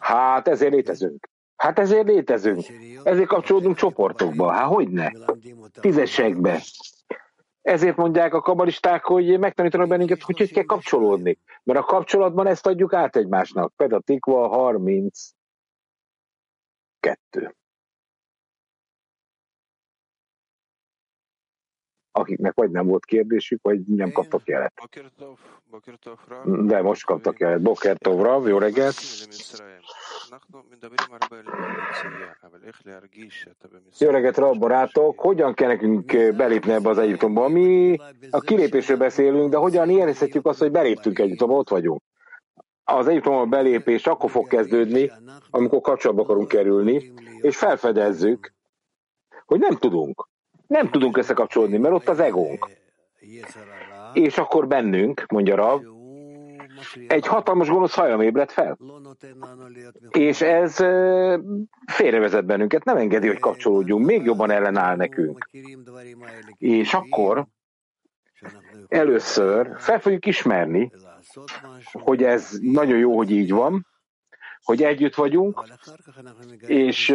[0.00, 1.28] Hát ezért létezünk.
[1.56, 2.64] Hát ezért létezünk.
[3.04, 4.52] Ezért kapcsolódunk csoportokba.
[4.52, 5.08] Hát hogy ne?
[5.80, 6.62] Tízesekbe.
[7.68, 11.38] Ezért mondják a kabalisták, hogy megtanítanak bennünket, hogy hogy kell kapcsolódni.
[11.62, 13.72] Mert a kapcsolatban ezt adjuk át egymásnak.
[13.76, 15.32] Például Tikva 32.
[22.18, 24.72] akiknek vagy nem volt kérdésük, vagy nem kaptak jelet.
[26.44, 27.62] De most kaptak jelet.
[27.62, 28.94] Bokertov Rav, jó reggelt!
[33.98, 35.20] Jó reggelt, Rav barátok!
[35.20, 37.48] Hogyan kell nekünk belépni ebbe az Egyiptomba?
[37.48, 37.96] Mi
[38.30, 42.02] a kilépésről beszélünk, de hogyan érezhetjük azt, hogy beléptünk Egyiptomba, ott vagyunk?
[42.84, 45.10] Az Egyiptomba belépés akkor fog kezdődni,
[45.50, 48.54] amikor kapcsolatba akarunk kerülni, és felfedezzük,
[49.46, 50.28] hogy nem tudunk.
[50.68, 52.68] Nem tudunk összekapcsolódni, mert ott az egónk.
[54.12, 55.82] És akkor bennünk, mondja Rav,
[57.06, 58.78] egy hatalmas gonosz hajam ébred fel.
[60.10, 60.74] És ez
[61.86, 65.48] félrevezet bennünket, nem engedi, hogy kapcsolódjunk, még jobban ellenáll nekünk.
[66.58, 67.46] És akkor
[68.88, 70.90] először fel fogjuk ismerni,
[71.92, 73.86] hogy ez nagyon jó, hogy így van,
[74.62, 75.64] hogy együtt vagyunk,
[76.60, 77.14] és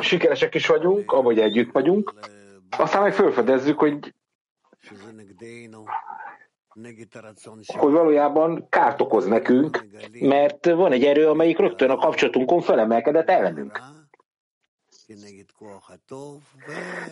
[0.00, 2.14] sikeresek is vagyunk, ahogy együtt vagyunk,
[2.78, 4.14] aztán meg felfedezzük, hogy
[7.76, 9.84] hogy valójában kárt okoz nekünk,
[10.20, 13.80] mert van egy erő, amelyik rögtön a kapcsolatunkon felemelkedett ellenünk.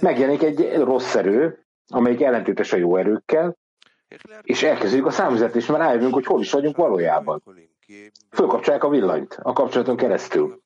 [0.00, 3.56] Megjelenik egy rossz erő, amelyik ellentétes a jó erőkkel,
[4.42, 7.42] és elkezdjük a számüzetést, mert rájövünk, hogy hol is vagyunk valójában.
[8.30, 10.62] Fölkapcsolják a villanyt a kapcsolaton keresztül.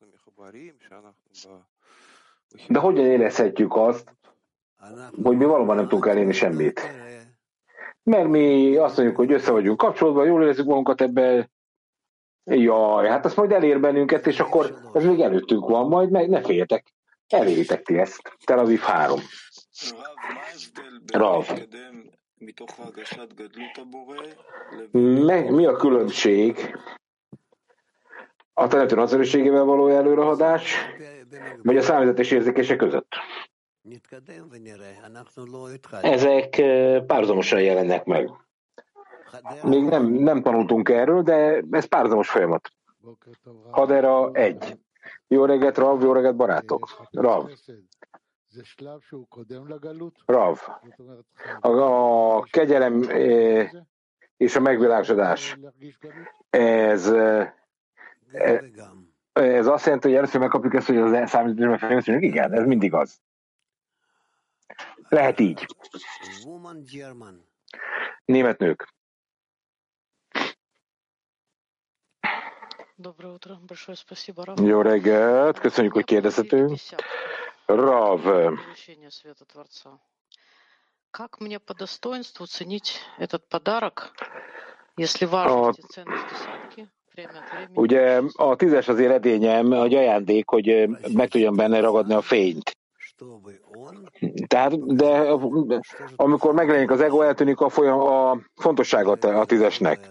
[2.68, 4.15] De hogyan érezhetjük azt,
[5.22, 6.80] hogy mi valóban nem tudunk elérni semmit.
[8.02, 11.50] Mert mi azt mondjuk, hogy össze vagyunk kapcsolódva, jól érezzük magunkat ebbe,
[12.44, 16.40] jaj, hát azt majd elér bennünket, és akkor ez még előttünk van, majd meg ne
[16.42, 16.94] féljetek,
[17.28, 18.36] eléritek ti ezt.
[18.44, 19.20] Tel Aviv 3.
[21.12, 21.46] Rav.
[25.50, 26.76] mi a különbség
[28.52, 30.76] a teremtő nagyszerűségével való előrehadás,
[31.62, 33.08] vagy a számítatos érzékese között?
[36.02, 36.62] Ezek
[37.06, 38.30] párhuzamosan jelennek meg.
[39.62, 42.70] Még nem, nem tanultunk erről, de ez párhuzamos folyamat.
[43.70, 44.78] Hadera egy.
[45.28, 47.08] Jó reggelt, Rav, jó reggelt, barátok.
[47.10, 47.50] Rav.
[50.26, 50.58] Rav.
[51.60, 53.02] A, a kegyelem
[54.36, 55.58] és a megvilágosodás.
[56.50, 57.12] Ez,
[59.32, 62.22] ez azt jelenti, hogy először megkapjuk ezt, hogy az számításban fejlesztünk?
[62.22, 63.20] Igen, ez mindig az.
[65.09, 65.65] Lehet így.
[68.25, 68.93] Német nők.
[74.55, 76.79] Jó reggelt, köszönjük, hogy kérdezhetünk.
[77.65, 78.21] Rav.
[81.11, 84.13] Как мне по достоинству ценить этот подарок,
[84.95, 86.89] если важность и ценность десятки
[87.73, 92.74] Ugye a tízes azért edényem, egy ajándék, hogy meg tudjam benne ragadni a fényt.
[94.46, 95.36] Tehát, de
[96.16, 100.08] amikor megjelenik az ego, eltűnik a, folyam, a fontossága a tízesnek.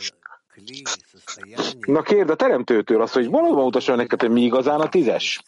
[1.88, 5.42] Na kérd a teremtőtől azt, hogy valóban mutasson neked, hogy mi igazán a tízes.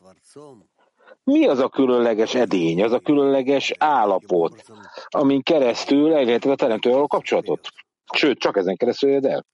[1.23, 4.63] Mi az a különleges edény, az a különleges állapot,
[5.07, 7.67] amin keresztül elérheted a teremtővel a kapcsolatot?
[8.13, 9.45] Sőt, csak ezen keresztül éred el.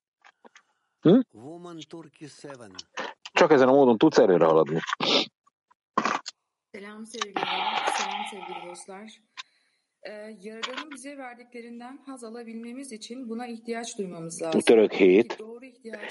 [1.01, 1.19] Hm?
[3.31, 4.79] Csak ezen a módon tudsz előre haladni.
[6.71, 7.03] Selam
[8.33, 9.21] sevgili, dostlar.
[10.03, 14.61] Ee, Yaradan'ın bize verdiklerinden haz alabilmemiz için buna ihtiyaç duymamız lazım.
[14.61, 15.37] Török hét.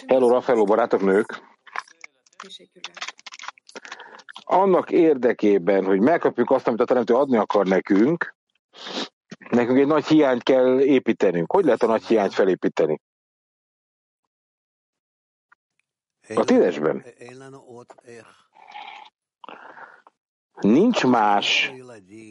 [0.08, 1.42] Hello, Rafaelo, barátok, nők.
[2.42, 2.94] Teşekkürler.
[4.46, 8.34] Annak érdekében, hogy megkapjuk azt, amit a teremtő adni akar nekünk,
[9.50, 11.52] nekünk egy nagy hiányt kell építenünk.
[11.52, 13.00] Hogy lehet a nagy hiányt felépíteni?
[16.34, 17.04] A tízesben.
[20.60, 21.72] Nincs más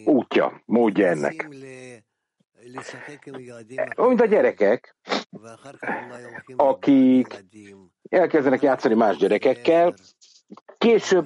[0.06, 1.50] útja, módja ennek.
[3.98, 4.96] Mint a gyerekek,
[6.56, 7.46] akik
[8.10, 9.94] elkezdenek játszani más gyerekekkel,
[10.78, 11.26] később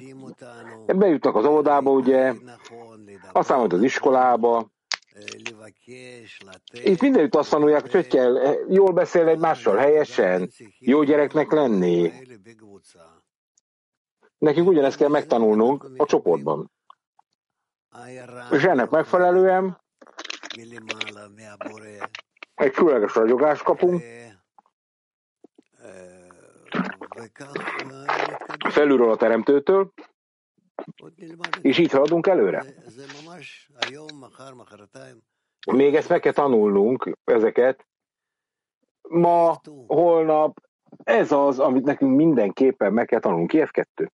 [0.86, 2.34] bejutnak az óvodába, ugye,
[3.32, 4.70] aztán majd az iskolába.
[6.72, 12.12] Itt mindenütt azt tanulják, hogy hogy kell jól beszélni egymással, helyesen, jó gyereknek lenni.
[14.38, 16.70] Nekünk ugyanezt kell megtanulnunk a csoportban.
[18.50, 19.80] És ennek megfelelően
[22.54, 24.02] egy különleges ragyogást kapunk,
[28.68, 29.92] felülről a teremtőtől,
[31.60, 32.64] és így haladunk előre.
[35.72, 37.86] Még ezt meg kell tanulnunk, ezeket.
[39.08, 40.60] Ma, holnap,
[41.04, 43.50] ez az, amit nekünk mindenképpen meg kell tanulnunk.
[43.50, 44.12] Kiev 2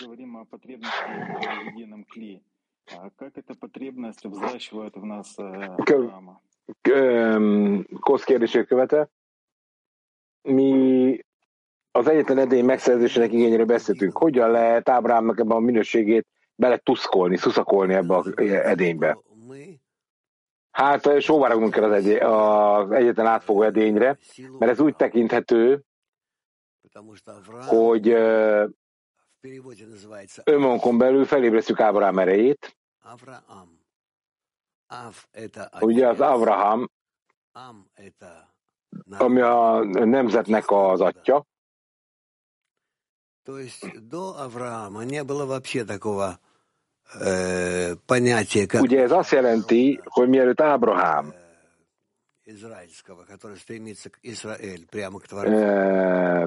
[0.00, 2.40] говорим о потребности в едином клее.
[2.92, 6.40] А как эта потребность взращивает в нас Авраама?
[8.00, 9.08] Kosz kérdését követve.
[10.42, 11.18] Mi
[11.90, 14.18] az egyetlen edény megszerzésének igényéről beszéltünk.
[14.18, 19.18] Hogyan lehet Ábrámnak ebben a minőségét bele tuszkolni, szuszakolni ebbe az edénybe?
[20.70, 24.18] Hát sóváragnunk kell az, egy, az egyetlen átfogó edényre,
[24.58, 25.82] mert ez úgy tekinthető,
[27.66, 28.16] hogy
[30.43, 32.77] önmagunkon belül felébresztjük Ábrám erejét.
[35.79, 36.89] Ugye az Abraham,
[39.17, 41.45] ami a nemzetnek az atya.
[48.81, 51.33] Ugye ez azt jelenti, hogy mielőtt Ábrahám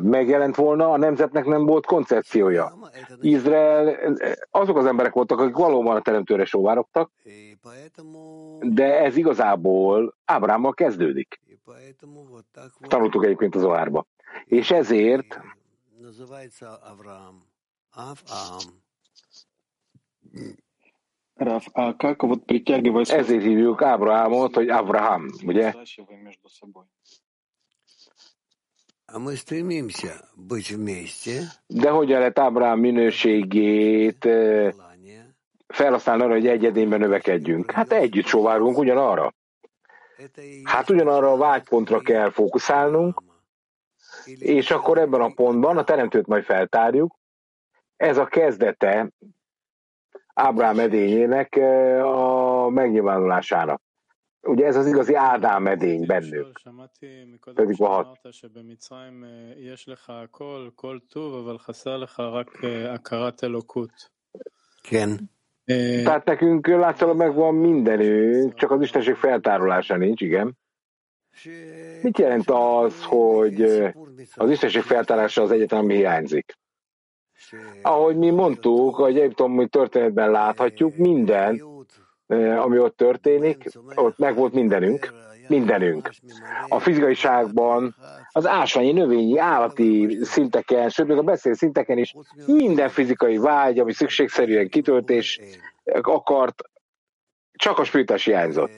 [0.00, 2.78] megjelent volna, a nemzetnek nem volt koncepciója.
[3.20, 4.14] Izrael,
[4.50, 7.10] azok az emberek voltak, akik valóban a teremtőre sóvárogtak,
[8.60, 11.40] de ez igazából Ábrámmal kezdődik.
[12.88, 14.06] Tanultuk egyébként az Oárba.
[14.44, 15.40] És ezért
[21.39, 23.09] Раф, а как вот притягиваясь...
[23.09, 25.73] Ezért hívjuk Ábrahámot, hogy Abraham, ugye?
[26.23, 26.83] между собой.
[31.67, 34.27] De hogyan lehet Ábrahám minőségét
[35.67, 37.71] felhasználni arra, hogy egyedénben növekedjünk?
[37.71, 39.33] Hát együtt sovárunk ugyanarra.
[40.63, 43.23] Hát ugyanarra a vágypontra kell fókuszálnunk,
[44.25, 47.15] és akkor ebben a pontban a teremtőt majd feltárjuk.
[47.95, 49.11] Ez a kezdete
[50.34, 51.56] Ábrám edényének
[52.02, 53.82] a megnyilvánulásának.
[54.42, 56.60] Ugye ez az igazi Ádám edény bennük.
[57.54, 58.18] Pedig a hat.
[64.82, 65.30] Ken.
[66.04, 70.56] Tehát nekünk látszólag megvan mindenünk, csak az Istenség feltárolása nincs, igen.
[72.02, 73.62] Mit jelent az, hogy
[74.34, 76.52] az Istenség feltárása az egyetlen, ami hiányzik?
[77.82, 81.62] Ahogy mi mondtuk, hogy Egyiptomi történetben láthatjuk, minden,
[82.58, 83.64] ami ott történik,
[83.94, 85.12] ott meg volt mindenünk,
[85.48, 86.10] mindenünk.
[86.68, 87.94] A fizikaiságban,
[88.30, 92.14] az ásványi, növényi, állati szinteken, sőt, még a beszél szinteken is
[92.46, 95.40] minden fizikai vágy, ami szükségszerűen kitöltés
[96.00, 96.62] akart,
[97.52, 98.70] csak a spiritás hiányzott.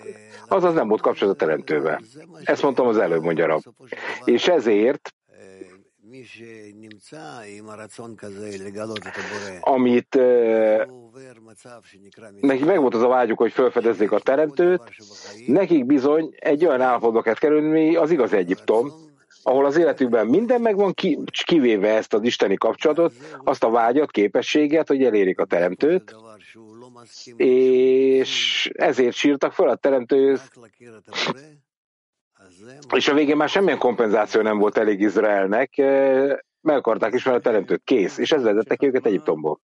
[0.48, 2.00] Azaz nem volt kapcsolat a teremtővel.
[2.44, 3.60] Ezt mondtam az előbb, mondja
[4.24, 5.14] És ezért
[9.60, 10.18] amit
[12.40, 14.82] neki meg volt az a vágyuk, hogy felfedezzék a teremtőt,
[15.46, 18.92] nekik bizony egy olyan állapotba kell kerülni, az igaz Egyiptom,
[19.42, 20.94] ahol az életükben minden megvan,
[21.44, 23.12] kivéve ezt az isteni kapcsolatot,
[23.44, 26.16] azt a vágyat, képességet, hogy elérik a teremtőt,
[27.36, 30.50] és ezért sírtak fel a teremtőhöz,
[32.94, 35.74] és a végén már semmilyen kompenzáció nem volt elég Izraelnek,
[36.60, 39.60] meg akarták ismerni a teremtőt, kész, és ez vezette ki őket Egyiptomból.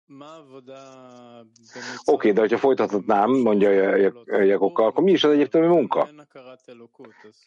[2.05, 6.09] Oké, de hogyha folytathatnám, mondja Jakokkal, akkor mi is az egyiptomi munka?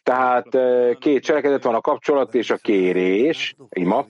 [0.04, 0.58] Tehát
[1.00, 4.06] két cselekedet van a kapcsolat és a kérés, ima.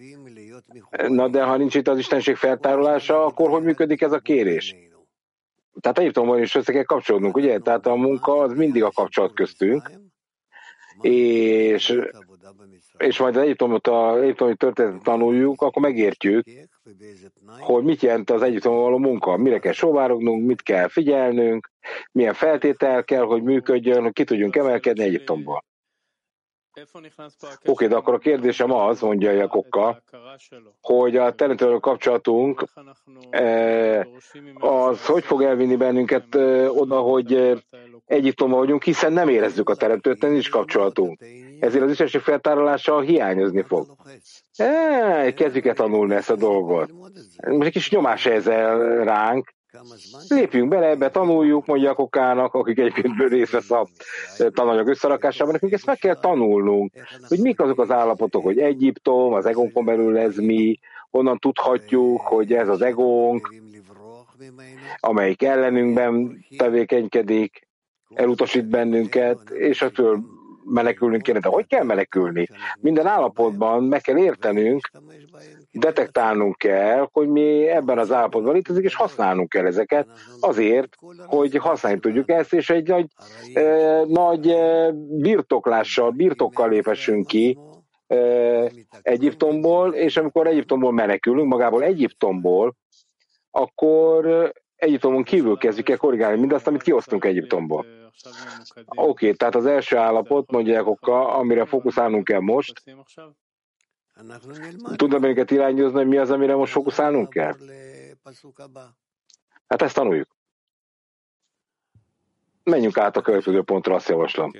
[1.08, 4.76] Na de ha nincs itt az Istenség feltárolása, akkor hogy működik ez a kérés?
[5.80, 7.60] Tehát Egyiptomban is össze kell kapcsolódnunk, ugye?
[7.60, 9.92] Tehát a munka az mindig a kapcsolat köztünk,
[11.02, 12.02] és,
[12.98, 16.46] és majd az egyiptomi történetet tanuljuk, akkor megértjük,
[17.60, 21.72] hogy mit jelent az Egyiptomban való munka, mire kell sovárognunk, mit kell figyelnünk,
[22.12, 25.64] milyen feltétel kell, hogy működjön, hogy ki tudjunk emelkedni Egyiptomból.
[27.66, 30.02] Oké, de akkor a kérdésem az, mondja Jakokka,
[30.82, 32.64] hogy a teremtőről kapcsolatunk
[33.30, 34.06] eh,
[34.56, 37.58] az hogy fog elvinni bennünket eh, oda, hogy eh,
[38.06, 41.20] Egyiptomban vagyunk, hiszen nem érezzük a teremtőt, nem nincs kapcsolatunk.
[41.60, 43.96] Ezért az istenség feltárolása hiányozni fog.
[44.58, 46.92] E, kezdjük el tanulni ezt a dolgot.
[47.48, 49.55] Most egy kis nyomás ezzel ránk,
[50.28, 53.88] Lépjünk bele ebbe, tanuljuk, mondja a kokának, akik egyébként részt vesz a
[54.54, 56.94] tananyag összerakásában, nekünk ezt meg kell tanulnunk,
[57.28, 62.54] hogy mik azok az állapotok, hogy Egyiptom, az egónkon belül ez mi, honnan tudhatjuk, hogy
[62.54, 63.54] ez az egónk,
[65.00, 67.68] amelyik ellenünkben tevékenykedik,
[68.14, 70.24] elutasít bennünket, és attól
[70.66, 71.40] menekülnünk kéne.
[71.40, 72.48] De hogy kell menekülni?
[72.80, 74.92] Minden állapotban meg kell értenünk,
[75.72, 80.08] detektálnunk kell, hogy mi ebben az állapotban létezik, és használnunk kell ezeket
[80.40, 80.96] azért,
[81.26, 83.08] hogy használni tudjuk ezt, és egy nagy,
[83.54, 87.58] eh, nagy eh, birtoklással, birtokkal lépessünk ki
[88.08, 88.66] eh,
[89.02, 92.76] Egyiptomból, és amikor Egyiptomból menekülünk, magából Egyiptomból,
[93.52, 97.86] akkor Egyiptomon kívül kezdjük el korrigálni mindazt, amit kiosztunk Egyiptomból.
[98.86, 102.82] Oké, okay, tehát az első állapot, mondják oka, amire fókuszálnunk kell most,
[104.96, 107.54] Tudna bennünket irányozni, hogy mi az, amire most fókuszálnunk kell?
[109.68, 110.36] Hát ezt tanuljuk.
[112.64, 114.52] Menjünk át a következő pontra, azt javaslom.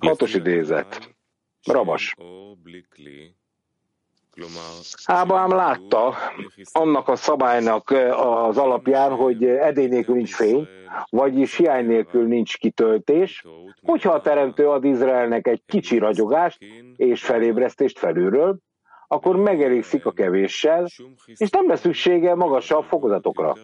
[0.00, 1.16] Hatos idézet.
[1.62, 2.14] Rabas.
[5.04, 6.14] Ábrám látta
[6.72, 10.68] annak a szabálynak az alapján, hogy edény nélkül nincs fény,
[11.10, 13.44] vagyis hiány nélkül nincs kitöltés,
[13.82, 16.58] hogyha a teremtő ad Izraelnek egy kicsi ragyogást
[16.96, 18.58] és felébresztést felülről,
[19.08, 20.86] akkor megelégszik a kevéssel,
[21.26, 23.54] és nem lesz szüksége magasabb fokozatokra.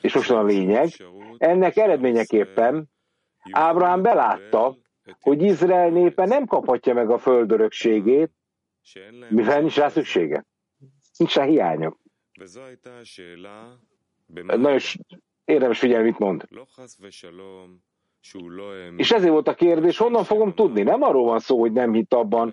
[0.00, 0.88] És most a lényeg,
[1.38, 2.92] ennek eredményeképpen
[3.50, 4.76] Ábrahám belátta,
[5.20, 8.30] hogy Izrael népe nem kaphatja meg a földörökségét,
[9.28, 10.44] mivel nincs rá szüksége.
[11.16, 11.96] Nincs rá hiánya.
[14.26, 14.78] Nagyon
[15.44, 16.48] érdemes figyelni, mit mond.
[18.96, 20.82] És ezért volt a kérdés, honnan fogom tudni?
[20.82, 22.52] Nem arról van szó, hogy nem hitt abban,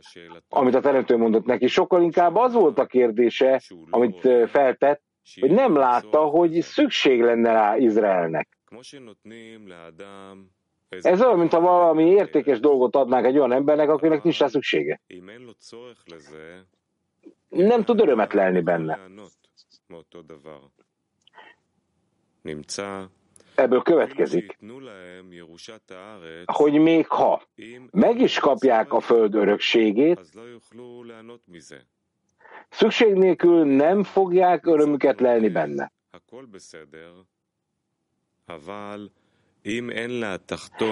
[0.50, 1.68] amit a teremtő mondott neki.
[1.68, 5.02] Sokkal inkább az volt a kérdése, amit feltett,
[5.40, 8.50] hogy nem látta, hogy szükség lenne rá Izraelnek.
[11.00, 15.02] Ez olyan, mintha valami értékes dolgot adnánk egy olyan embernek, akinek nincs rá szüksége.
[17.50, 19.00] Nem tud örömet lelni benne.
[23.56, 24.58] Ebből következik,
[26.46, 27.42] hogy még ha
[27.92, 30.20] meg is kapják a föld örökségét,
[32.70, 35.92] szükség nélkül nem fogják örömüket lelni benne.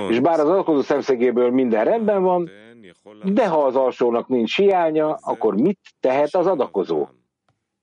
[0.09, 2.49] És bár az adakozó szemszögéből minden rendben van,
[3.23, 7.07] de ha az alsónak nincs hiánya, akkor mit tehet az adakozó?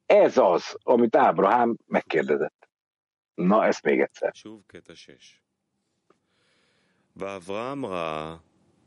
[0.07, 2.69] Ez az, amit Ábrahám megkérdezett.
[3.35, 4.33] Na, ezt még egyszer.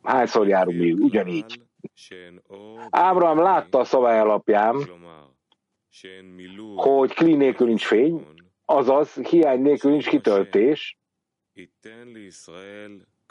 [0.04, 1.62] Hányszor járunk mi ugyanígy?
[2.90, 4.76] Ábrahám látta a szabály alapján,
[6.76, 8.28] hogy kli nélkül nincs fény,
[8.66, 10.98] azaz hiány nélkül nincs kitöltés,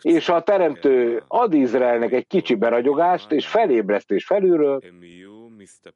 [0.03, 4.81] és ha a teremtő ad Izraelnek egy kicsi beragyogást és felébresztés felülről,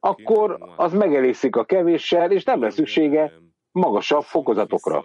[0.00, 3.32] akkor az megelészik a kevéssel, és nem lesz szüksége
[3.70, 5.04] magasabb fokozatokra.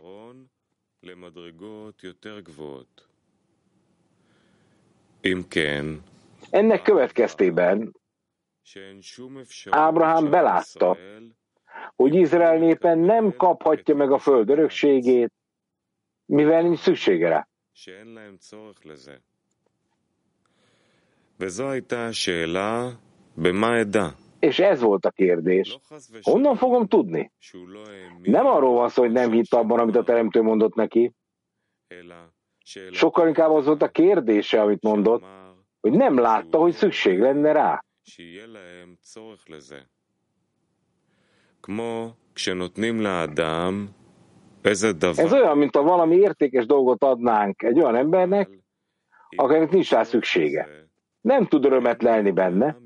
[6.50, 7.96] Ennek következtében
[9.70, 10.98] Ábrahám belátta,
[11.96, 15.34] hogy Izrael népen nem kaphatja meg a föld örökségét,
[16.28, 17.48] mivel nincs szüksége rá.
[24.40, 25.80] És ez volt a kérdés.
[26.22, 27.32] Honnan fogom tudni?
[28.22, 31.14] Nem arról van szó, hogy nem hitt abban, amit a teremtő mondott neki.
[32.92, 35.24] Sokkal inkább az volt a kérdése, amit mondott,
[35.80, 37.86] hogy nem látta, hogy szükség lenne rá.
[44.62, 48.50] Ez olyan, mint ha valami értékes dolgot adnánk egy olyan embernek,
[49.36, 50.68] akinek nincs rá szüksége.
[51.22, 52.78] Nem tud örömet lelni benne.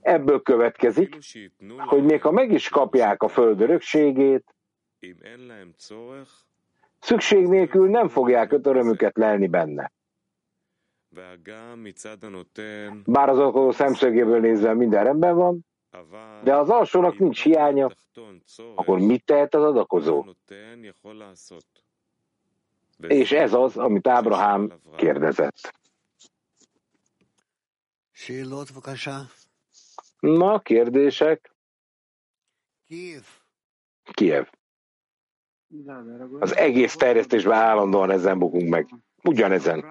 [0.00, 1.18] Ebből következik,
[1.76, 4.54] hogy még ha meg is kapják a föld örökségét,
[7.00, 9.92] szükség nélkül nem fogják örömüket lelni benne.
[13.04, 15.65] Bár az alkoholó szemszögéből nézve minden rendben van,
[16.42, 17.90] de az alsónak nincs hiánya,
[18.74, 20.24] akkor mit tehet az adakozó?
[22.98, 25.74] És ez az, amit Ábrahám kérdezett.
[30.20, 31.54] Na, kérdések?
[34.02, 34.46] Kiev.
[36.38, 38.88] Az egész terjesztésben állandóan ezen bukunk meg.
[39.22, 39.84] Ugyanezen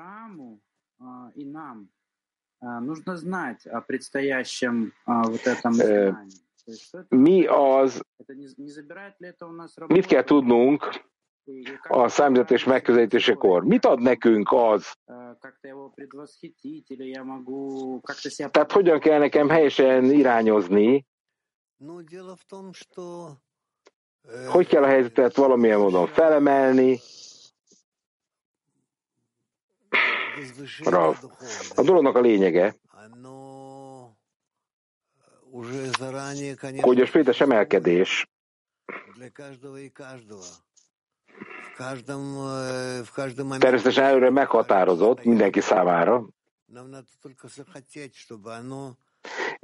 [2.64, 6.49] Нужно знать о предстоящем вот этом изгнании.
[7.09, 8.03] Mi az,
[9.89, 11.05] mit kell tudnunk
[11.89, 13.64] a számítatés megközelítésekor?
[13.64, 14.93] Mit ad nekünk az?
[18.51, 21.07] Tehát hogyan kell nekem helyesen irányozni?
[24.49, 26.99] Hogy kell a helyzetet valamilyen módon felemelni?
[30.84, 31.16] Rav.
[31.76, 32.76] A dolognak a lényege,
[36.82, 38.30] hogy a spirites emelkedés
[43.60, 46.28] természetesen előre meghatározott mindenki számára,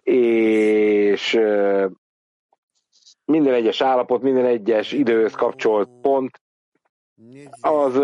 [0.04, 1.40] és
[3.26, 6.42] minden egyes állapot, minden egyes időhöz kapcsolt pont
[7.62, 7.96] az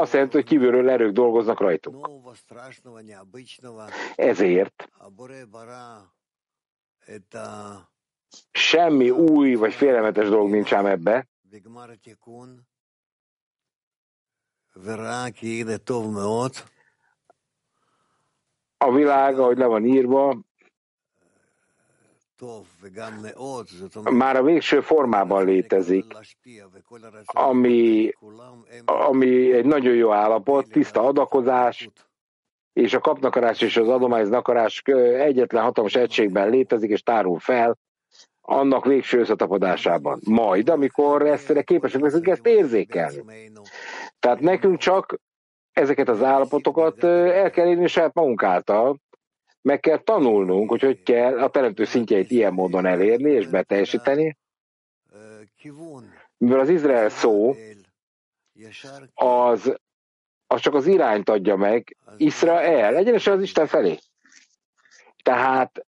[0.00, 2.08] azt jelenti, hogy kívülről erők dolgoznak rajtunk.
[4.14, 4.90] Ezért
[8.50, 11.28] semmi új vagy félelmetes dolog nincs ám ebbe.
[18.76, 20.40] A világ, ahogy le van írva,
[24.10, 26.04] már a végső formában létezik,
[27.24, 28.12] ami,
[28.84, 31.88] ami egy nagyon jó állapot, tiszta adakozás,
[32.72, 34.82] és a kapnakarás és az adományznakarás
[35.18, 37.78] egyetlen hatalmas egységben létezik és tárul fel,
[38.40, 40.20] annak végső összetapadásában.
[40.24, 43.24] Majd, amikor ezt képesek leszünk ezt érzékelni.
[44.18, 45.18] Tehát nekünk csak
[45.72, 48.96] ezeket az állapotokat el kell érni saját magunk által,
[49.62, 54.38] meg kell tanulnunk, hogy hogy kell a teremtő szintjeit ilyen módon elérni és beteljesíteni,
[56.36, 57.54] mivel az Izrael szó
[59.14, 59.78] az,
[60.46, 63.98] az csak az irányt adja meg Izrael, egyenesen az Isten felé.
[65.22, 65.86] Tehát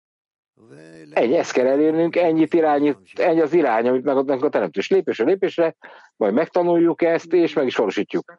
[1.10, 5.76] ennyi, ezt kell elérnünk, ennyit irányít, ennyi az irány, amit megadnak a teremtős lépésre lépésre,
[6.16, 8.38] majd megtanuljuk ezt, és meg is valósítjuk.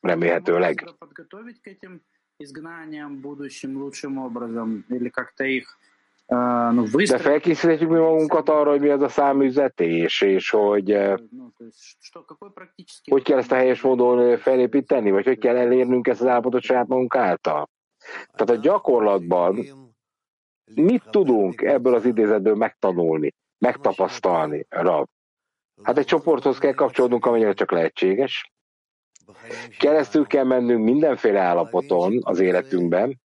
[0.00, 0.84] Remélhetőleg
[2.39, 5.77] изгнанием будущим лучшим образом, или как-то их
[6.27, 10.97] De felkészíthetjük mi magunkat arra, hogy mi az a számüzetés, és hogy
[13.03, 16.87] hogy kell ezt a helyes módon felépíteni, vagy hogy kell elérnünk ezt az állapotot saját
[16.87, 17.69] magunk által.
[18.31, 19.65] Tehát a gyakorlatban
[20.75, 25.05] mit tudunk ebből az idézetből megtanulni, megtapasztalni, Rav?
[25.83, 28.51] Hát egy csoporthoz kell kapcsolódnunk, amennyire csak lehetséges.
[29.78, 33.20] Keresztül kell mennünk mindenféle állapoton az életünkben,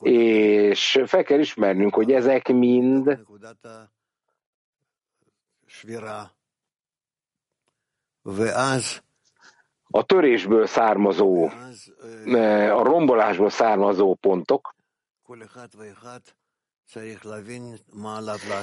[0.00, 3.20] és fel kell ismernünk, hogy ezek mind
[9.90, 11.50] a törésből származó,
[12.70, 14.74] a rombolásból származó pontok,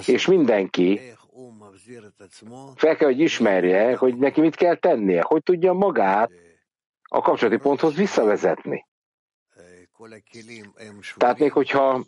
[0.05, 0.99] és mindenki
[2.75, 6.31] fel kell, hogy ismerje, hogy neki mit kell tennie, hogy tudja magát
[7.01, 8.85] a kapcsolati ponthoz visszavezetni.
[11.17, 12.03] Tehát még hogyha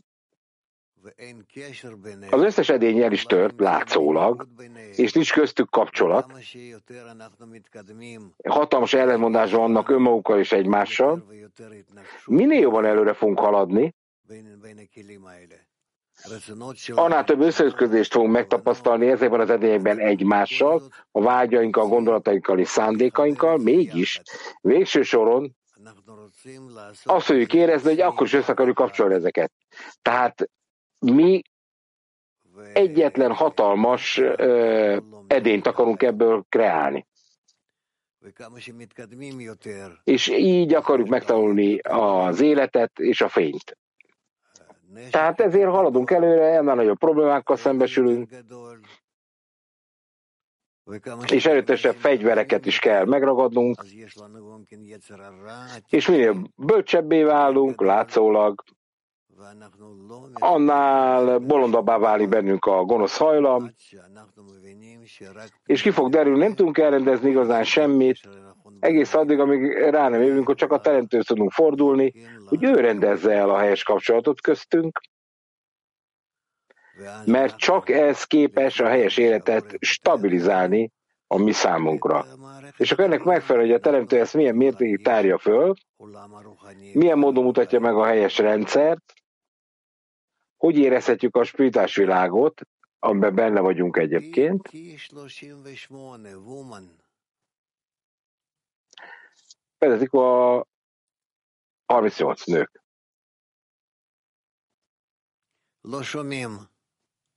[2.30, 4.48] az összes edény el is tört, látszólag,
[4.96, 6.32] és nincs köztük kapcsolat.
[8.48, 11.26] Hatalmas ellentmondásban vannak önmagukkal és egymással.
[12.26, 13.96] Minél jobban előre fogunk haladni,
[16.90, 24.22] annál több összeütközést fogunk megtapasztalni ezekben az edényekben egymással, a vágyainkkal, gondolatainkkal és szándékainkkal, mégis
[24.62, 25.56] végső soron
[27.04, 29.52] azt fogjuk érezni, hogy akkor is össze akarjuk kapcsolni ezeket.
[30.02, 30.50] Tehát
[31.00, 31.42] mi
[32.74, 34.98] egyetlen hatalmas uh,
[35.28, 37.08] edényt akarunk ebből kreálni.
[40.04, 43.78] És így akarjuk megtanulni az életet és a fényt.
[45.12, 48.30] Tehát ezért haladunk előre, ennél nagyobb problémákkal szembesülünk,
[51.32, 53.84] és erőtesebb fegyvereket is kell megragadnunk,
[55.90, 58.64] és minél bölcsebbé válunk, látszólag,
[60.34, 63.72] annál bolondabbá válik bennünk a gonosz hajlam,
[65.66, 68.20] és ki fog derülni, nem tudunk elrendezni igazán semmit,
[68.80, 72.14] egész addig, amíg rá nem jövünk, hogy csak a teremtőt tudunk fordulni,
[72.46, 75.00] hogy ő rendezze el a helyes kapcsolatot köztünk,
[77.26, 80.92] mert csak ez képes a helyes életet stabilizálni
[81.28, 82.26] a mi számunkra.
[82.78, 85.74] És akkor ennek megfelel, hogy a teremtő ezt milyen mértékig tárja föl,
[86.94, 89.14] milyen módon mutatja meg a helyes rendszert,
[90.58, 92.62] hogy érezhetjük a spiritás világot,
[93.00, 94.70] amiben benne vagyunk egyébként.
[99.78, 100.66] Vezetik a
[101.86, 102.82] 38 nők.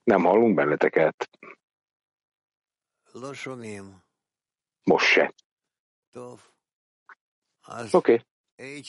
[0.03, 1.29] Nem hallunk benneteket.
[4.83, 5.33] Most se.
[7.93, 8.13] Oké.
[8.55, 8.83] Okay.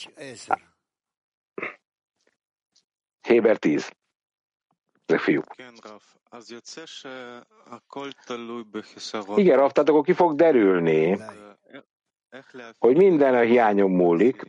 [3.21, 3.91] Héber 10.
[5.05, 5.55] Ezek fiúk.
[9.39, 11.17] Igen, Raf, tehát akkor ki fog derülni,
[12.79, 14.43] hogy minden a hiányom múlik.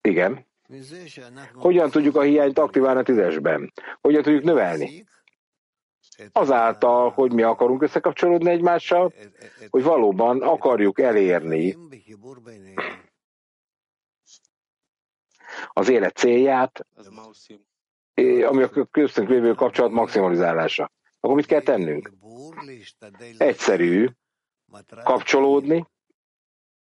[0.00, 0.46] Igen.
[1.54, 3.72] Hogyan tudjuk a hiányt aktiválni a tízesben?
[4.00, 5.04] Hogyan tudjuk növelni?
[6.32, 9.12] Azáltal, hogy mi akarunk összekapcsolódni egymással,
[9.70, 11.76] hogy valóban akarjuk elérni
[15.68, 16.86] az élet célját,
[18.46, 20.90] ami a köztünk lévő kapcsolat maximalizálása.
[21.20, 22.12] Akkor mit kell tennünk?
[23.38, 24.08] Egyszerű
[25.04, 25.86] kapcsolódni,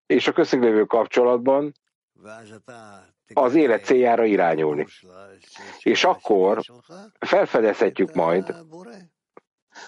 [0.06, 1.74] és a köztünk kapcsolatban
[3.34, 4.86] az élet céljára irányulni.
[5.80, 6.62] És akkor
[7.20, 8.56] felfedezhetjük majd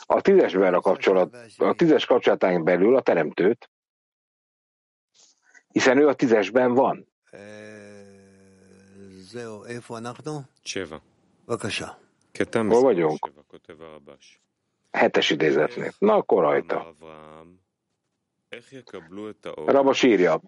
[0.05, 3.69] a tízesben a kapcsolat, a tízes kapcsolatán belül a teremtőt,
[5.67, 7.07] hiszen ő a tízesben van.
[10.61, 11.01] Cseva.
[12.69, 13.31] Hol vagyunk?
[14.91, 15.91] Hetes idézetnél.
[15.97, 16.95] Na, akkor rajta.
[19.65, 20.41] Rabos írja.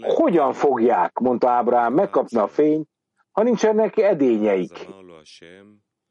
[0.00, 2.88] Hogyan fogják, mondta Ábrám, megkapni a fényt,
[3.30, 4.86] ha nincsenek edényeik,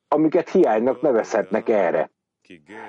[0.07, 2.11] amiket hiánynak nevezhetnek erre.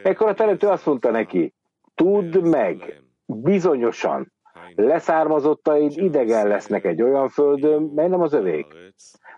[0.03, 1.55] Ekkor a teremtő azt mondta neki,
[1.95, 4.33] tudd meg, bizonyosan,
[4.75, 8.67] leszármazottaid idegen lesznek egy olyan földön, mely nem az övék.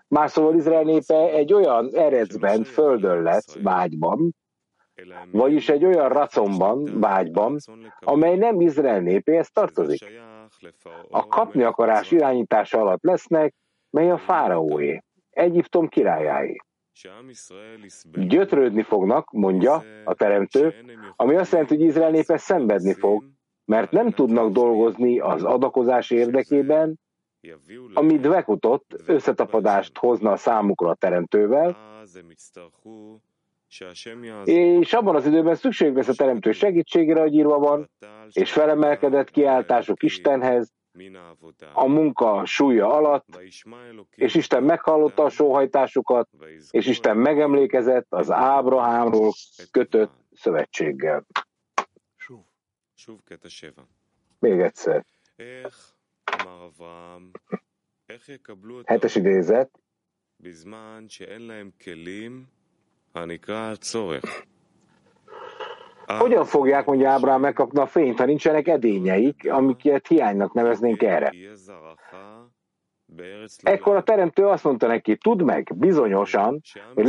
[0.07, 4.35] Más szóval Izrael népe egy olyan erecben, földön lesz, vágyban,
[5.31, 7.57] vagyis egy olyan racomban, vágyban,
[7.99, 10.05] amely nem Izrael népéhez tartozik.
[11.09, 13.53] A kapni akarás irányítása alatt lesznek,
[13.89, 16.55] mely a fáraóé, Egyiptom királyáé.
[18.11, 20.75] Gyötrődni fognak, mondja a teremtő,
[21.15, 23.23] ami azt jelenti, hogy Izrael népe szenvedni fog,
[23.65, 26.99] mert nem tudnak dolgozni az adakozás érdekében,
[27.93, 31.77] ami dvekutot, összetapadást hozna a számukra a teremtővel,
[34.43, 37.89] és abban az időben szükség lesz a teremtő segítségére, hogy írva van,
[38.31, 40.73] és felemelkedett kiáltások Istenhez,
[41.73, 43.39] a munka súlya alatt,
[44.15, 46.29] és Isten meghallotta a sóhajtásukat,
[46.71, 49.31] és Isten megemlékezett az Ábrahámról
[49.71, 51.25] kötött szövetséggel.
[54.39, 55.05] Még egyszer.
[58.85, 59.79] Hetes idézet.
[66.17, 71.31] Hogyan fogják, mondja Ábrám, megkapni a fényt, ha nincsenek edényeik, amiket hiánynak neveznénk erre?
[73.61, 76.61] Ekkor a teremtő azt mondta neki, tudd meg, bizonyosan,
[76.93, 77.05] hogy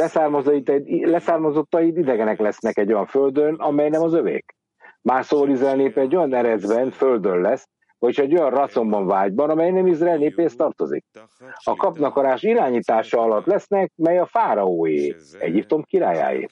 [1.05, 4.55] leszármazottaid idegenek lesznek egy olyan földön, amely nem az övék.
[5.03, 7.69] Más szóval Izrael népe egy olyan eredben, földön lesz,
[8.01, 11.05] vagy egy olyan raconban vágyban, amely nem Izrael népéhez tartozik.
[11.65, 16.47] A kapnakarás irányítása alatt lesznek, mely a fáraóé, Egyiptom királyáé.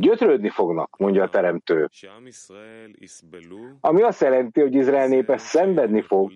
[0.00, 1.88] Gyötrődni fognak, mondja a teremtő.
[3.80, 6.32] Ami azt jelenti, hogy Izrael népe szenvedni fog,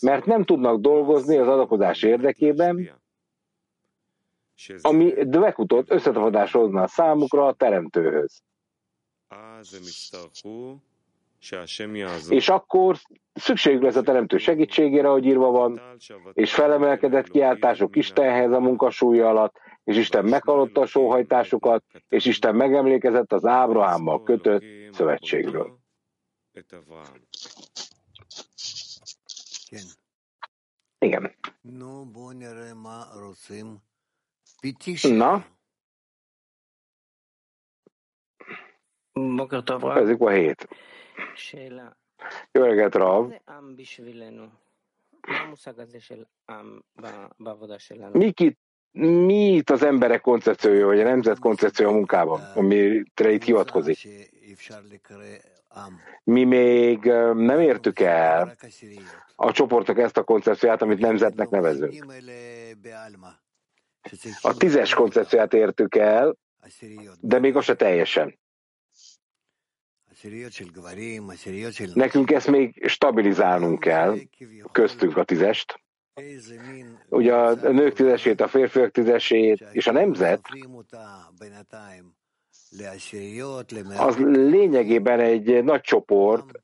[0.00, 2.90] mert nem tudnak dolgozni az adakozás érdekében,
[4.80, 8.42] ami dvekutot összetapadás hozna a számukra a teremtőhöz.
[12.28, 12.96] És akkor
[13.34, 15.80] szükség lesz a teremtő segítségére, hogy írva van,
[16.32, 23.32] és felemelkedett kiáltások Istenhez a munkasúlya alatt, és Isten meghallotta a sóhajtásukat, és Isten megemlékezett
[23.32, 25.78] az Ábrahámmal kötött szövetségről.
[30.98, 31.34] Igen.
[35.16, 35.55] Na?
[39.96, 40.68] Ez a hét.
[42.52, 43.32] Jó reggelt, Rav.
[48.12, 48.58] Mi, ki,
[48.92, 53.98] mi itt az emberek koncepciója, vagy a nemzet koncepciója a munkában, amire itt hivatkozik?
[56.24, 57.04] Mi még
[57.34, 58.56] nem értük el
[59.36, 62.04] a csoportok ezt a koncepciót, amit nemzetnek nevezünk.
[64.40, 66.36] A tízes koncepciót értük el,
[67.20, 68.38] de még azt se teljesen.
[71.94, 74.16] Nekünk ezt még stabilizálnunk kell,
[74.72, 75.80] köztünk a tízest.
[77.08, 80.40] Ugye a nők tízesét, a férfiak tízesét, és a nemzet
[83.96, 86.60] az lényegében egy nagy csoport,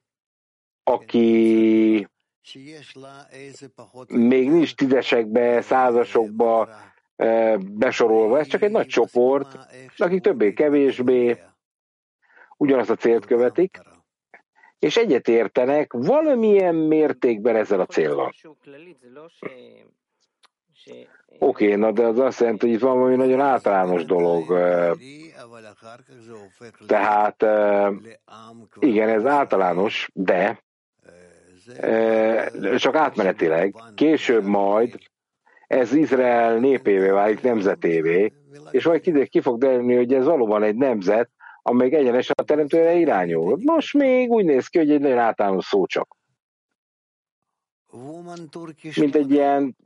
[0.83, 2.09] aki
[4.09, 6.69] még nincs tízesekbe, százasokba
[7.17, 9.59] eh, besorolva, ez csak egy nagy csoport,
[9.97, 11.39] akik többé-kevésbé
[12.63, 13.79] ugyanazt a célt követik,
[14.79, 18.33] és egyetértenek valamilyen mértékben ezzel a céllal.
[21.39, 24.45] Oké, okay, na de az azt jelenti, hogy itt van valami nagyon általános dolog.
[26.87, 27.43] Tehát
[28.79, 30.63] igen, ez általános, de
[32.77, 33.75] csak átmenetileg.
[33.95, 34.99] Később majd
[35.67, 38.33] ez Izrael népévé válik, nemzetévé,
[38.71, 41.31] és majd ki fog derülni, hogy ez valóban egy nemzet,
[41.63, 43.59] amelyik egyenesen a teremtőre irányul.
[43.63, 46.17] Most még úgy néz ki, hogy egy nagyon általános szó csak.
[48.97, 49.77] Mint egy ilyen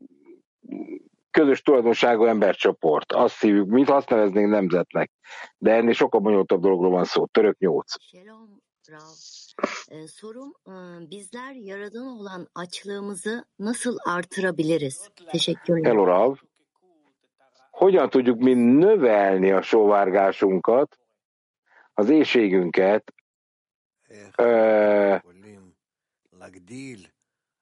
[1.31, 3.13] közös tulajdonságú embercsoport.
[3.13, 5.11] Azt hívjuk, mint azt neveznénk nemzetnek.
[5.59, 7.27] De ennél sokkal bonyolultabb dologról van szó.
[7.27, 7.93] Török nyolc.
[10.07, 10.53] Sorum,
[11.09, 15.11] bizler yaradan olan açlığımızı nasıl artırabiliriz?
[15.31, 15.93] Teşekkürler.
[15.93, 16.35] Hello, Rav.
[17.71, 20.99] Hogyan tudjuk mi növelni a sóvárgásunkat,
[21.99, 23.15] az éjségünket
[24.37, 25.17] ö,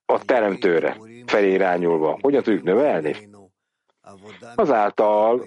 [0.04, 2.18] a teremtőre felé irányulva.
[2.20, 3.28] Hogyan tudjuk növelni?
[4.54, 5.46] Azáltal,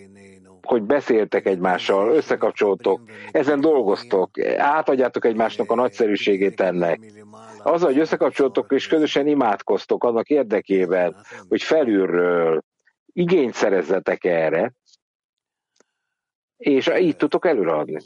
[0.62, 7.00] hogy beszéltek egymással, összekapcsoltok, ezen dolgoztok, átadjátok egymásnak a nagyszerűségét ennek.
[7.64, 11.16] Az, hogy összekapcsoltok és közösen imádkoztok annak érdekében,
[11.48, 12.64] hogy felülről
[13.14, 14.74] igényt szerezzetek erre,
[16.58, 18.00] és így tudtok előadni.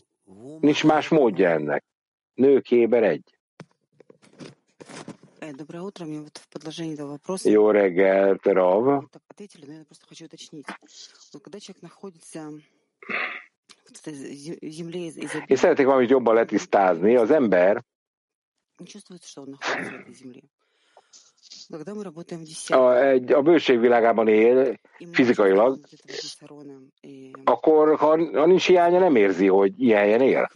[0.60, 1.84] Nincs más módja ennek.
[2.34, 3.38] Nők Héber egy.
[7.52, 9.04] Jó reggelt, Rav.
[15.46, 17.16] Én szeretnék valamit jobban letisztázni.
[17.16, 17.84] Az ember
[22.68, 24.80] a, egy, a bőség világában él
[25.12, 25.80] fizikailag,
[27.44, 28.08] akkor ha,
[28.40, 30.50] ha nincs hiánya, nem érzi, hogy ilyen él.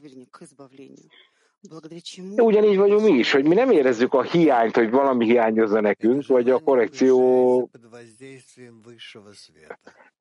[2.35, 6.49] Ugyanígy vagyunk mi is, hogy mi nem érezzük a hiányt, hogy valami hiányozza nekünk, vagy
[6.49, 7.69] a korrekció.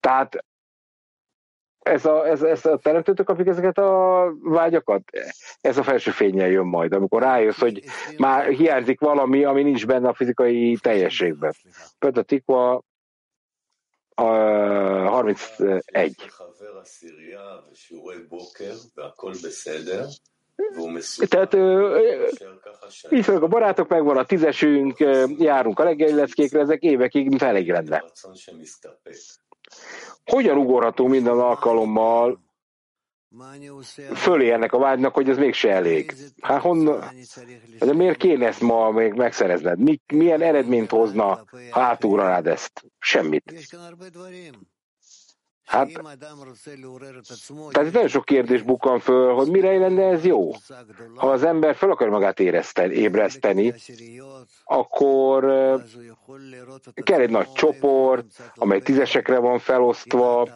[0.00, 0.44] Tehát
[1.84, 5.02] ez a, ez, ez a teremtőtök kapjuk ezeket a vágyakat?
[5.60, 7.82] Ez a felső fényen jön majd, amikor rájössz, hogy
[8.16, 11.54] már hiányzik valami, ami nincs benne a fizikai teljességben.
[11.98, 12.82] Például a Tikva
[14.14, 16.14] a 31.
[21.28, 21.54] Tehát
[23.10, 24.98] így a barátok, megvan a tízesünk,
[25.38, 26.20] járunk a reggeli
[26.52, 28.04] ezek évekig elég lenne.
[30.24, 32.42] Hogyan ugorható minden alkalommal
[34.14, 36.14] fölé ennek a vágynak, hogy ez mégse elég.
[36.40, 37.04] Hát honnan,
[37.78, 39.78] de miért kéne ezt ma még megszerezned?
[39.78, 42.84] Mi, milyen eredményt hozna, ha átugrannád ezt?
[42.98, 43.52] Semmit.
[45.64, 45.88] Hát,
[47.70, 50.50] tehát nagyon sok kérdés bukkan föl, hogy mire lenne ez jó.
[51.14, 53.74] Ha az ember fel akar magát érezteni, ébreszteni,
[54.64, 55.44] akkor
[57.02, 60.48] kell egy nagy csoport, amely tízesekre van felosztva,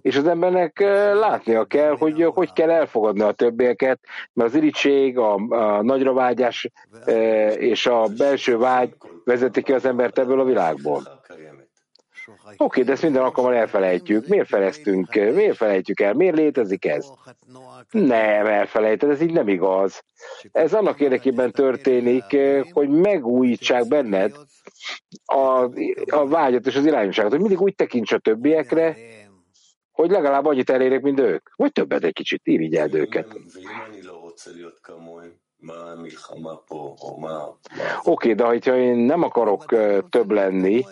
[0.00, 0.80] és az embernek
[1.14, 4.00] látnia kell, hogy hogy kell elfogadni a többieket,
[4.32, 6.70] mert az irítség, a, a nagyra vágyás
[7.58, 8.94] és a belső vágy
[9.24, 11.20] vezeti ki az embert ebből a világból.
[12.52, 14.26] Oké, okay, de ezt minden alkalommal elfelejtjük.
[14.26, 15.14] Miért feleztünk?
[15.14, 16.14] Miért felejtjük el?
[16.14, 17.06] Miért létezik ez?
[17.90, 20.02] Nem, elfelejted, ez így nem igaz.
[20.52, 22.36] Ez annak érdekében történik,
[22.72, 24.36] hogy megújítsák benned
[25.24, 25.68] a,
[26.06, 28.96] a vágyat és az irányosságot, hogy mindig úgy tekints a többiekre,
[29.92, 31.48] hogy legalább annyit elérek, mint ők.
[31.56, 33.26] Vagy többet egy kicsit, irigyeld őket.
[38.02, 39.64] Oké, okay, de ha én nem akarok
[40.08, 40.84] több lenni,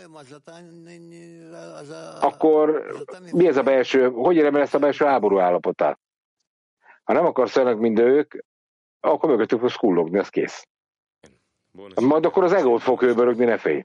[2.21, 2.87] akkor
[3.33, 5.99] mi ez a belső, hogy érem el ezt a belső háború állapotát?
[7.05, 8.35] Ha nem akarsz ennek, mint ők,
[9.01, 10.69] akkor mögöttük fogsz kullogni, az kész.
[12.01, 13.85] Majd akkor az egót fog hőbörögni, ne félj.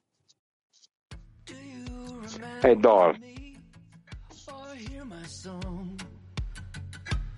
[2.62, 3.16] Egy dal.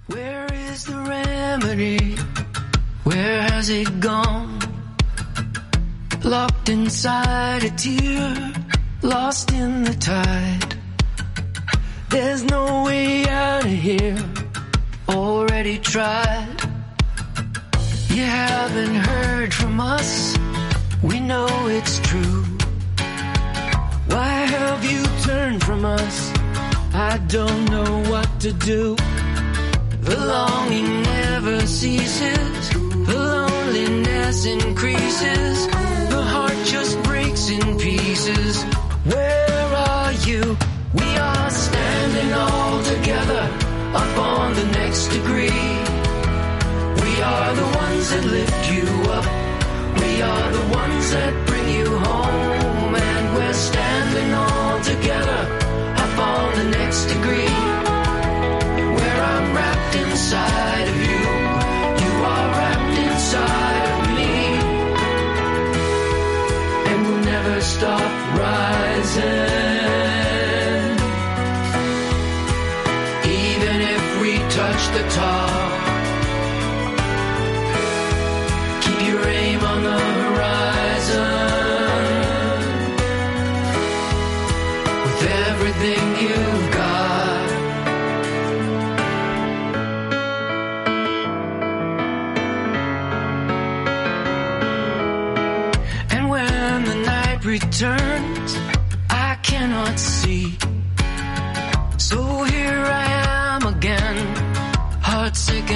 [0.09, 2.15] Where is the remedy?
[3.07, 4.59] Where has it gone?
[6.25, 8.53] Locked inside a tear,
[9.01, 10.75] lost in the tide.
[12.09, 14.17] There's no way out of here,
[15.07, 16.59] already tried.
[18.09, 20.35] You haven't heard from us,
[21.01, 22.43] we know it's true.
[24.11, 26.33] Why have you turned from us?
[26.93, 28.97] I don't know what to do.
[30.01, 32.66] The longing never ceases
[33.07, 35.67] the loneliness increases.
[36.13, 38.63] The heart just breaks in pieces.
[39.13, 40.57] Where are you?
[40.93, 43.43] We are standing all together
[44.01, 45.63] up on the next degree.
[47.03, 48.85] We are the ones that lift you
[49.17, 49.27] up.
[50.01, 52.95] We are the ones that bring you home.
[52.95, 55.41] And we're standing all together
[56.03, 57.55] up on the next degree.
[58.97, 61.06] Where I'm wrapped inside of.
[67.77, 69.23] Stop rising.
[73.25, 75.46] Even if we touch the top,
[97.79, 98.57] returns,
[99.07, 100.57] I cannot see.
[101.99, 103.05] So here I
[103.53, 104.35] am again,
[105.03, 105.66] heartsick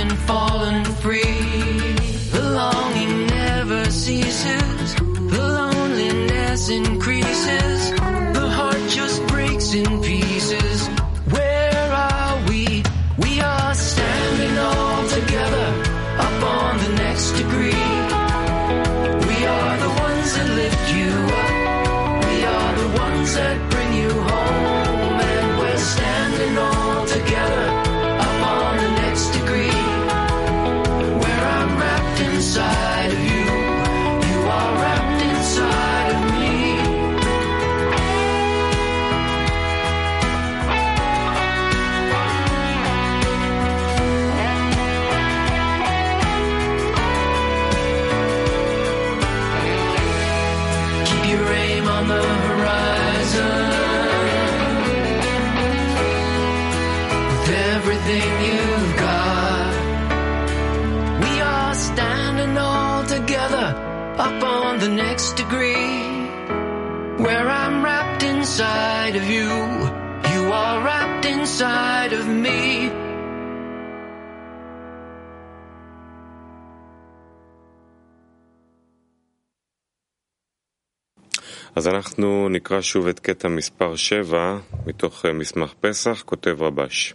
[81.80, 87.14] אז אנחנו נקרא שוב את קטע מספר 7 מתוך מסמך פסח, כותב רבש.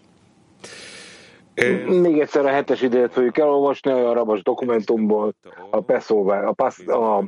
[2.03, 5.35] Még egyszer a hetes idejét fogjuk elolvasni a rabas dokumentumból,
[5.69, 7.23] a Pessover, a, Pas, a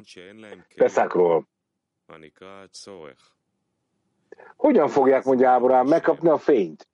[0.76, 1.48] Peszákról.
[4.56, 6.88] Hogyan fogják, mondja Ábrám, megkapni a fényt?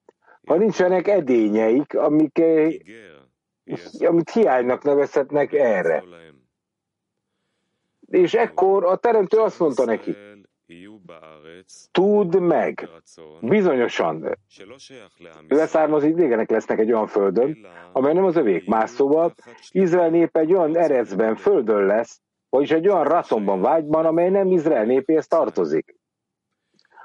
[0.45, 2.41] Ha nincsenek edényeik, amik,
[3.99, 6.03] amit hiánynak nevezhetnek erre.
[8.07, 10.15] És ekkor a teremtő azt mondta neki,
[11.90, 12.88] Tudd meg,
[13.40, 14.38] bizonyosan
[15.48, 18.66] leszármazó idégenek lesznek egy olyan földön, amely nem az övék.
[18.66, 19.34] Más szóval,
[19.70, 24.84] Izrael nép egy olyan erecben, földön lesz, vagyis egy olyan raszomban, vágyban, amely nem Izrael
[24.84, 25.96] népéhez tartozik.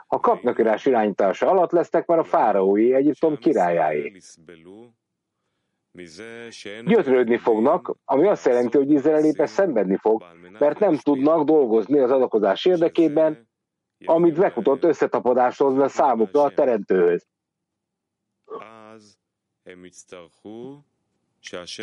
[0.07, 4.12] A kapnakirás irányítása alatt lesznek már a fáraói Egyiptom királyáé.
[6.86, 10.24] Gyötrődni fognak, ami azt jelenti, hogy Izrael népe szenvedni fog,
[10.60, 13.49] mert nem tudnak dolgozni az adakozás érdekében,
[14.06, 17.28] amit megmutott összetapadáshoz lesz számukra a teremtőhöz.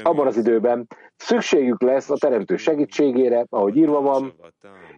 [0.02, 0.86] Abban az időben
[1.16, 4.34] szükségük lesz a teremtő segítségére, ahogy írva van,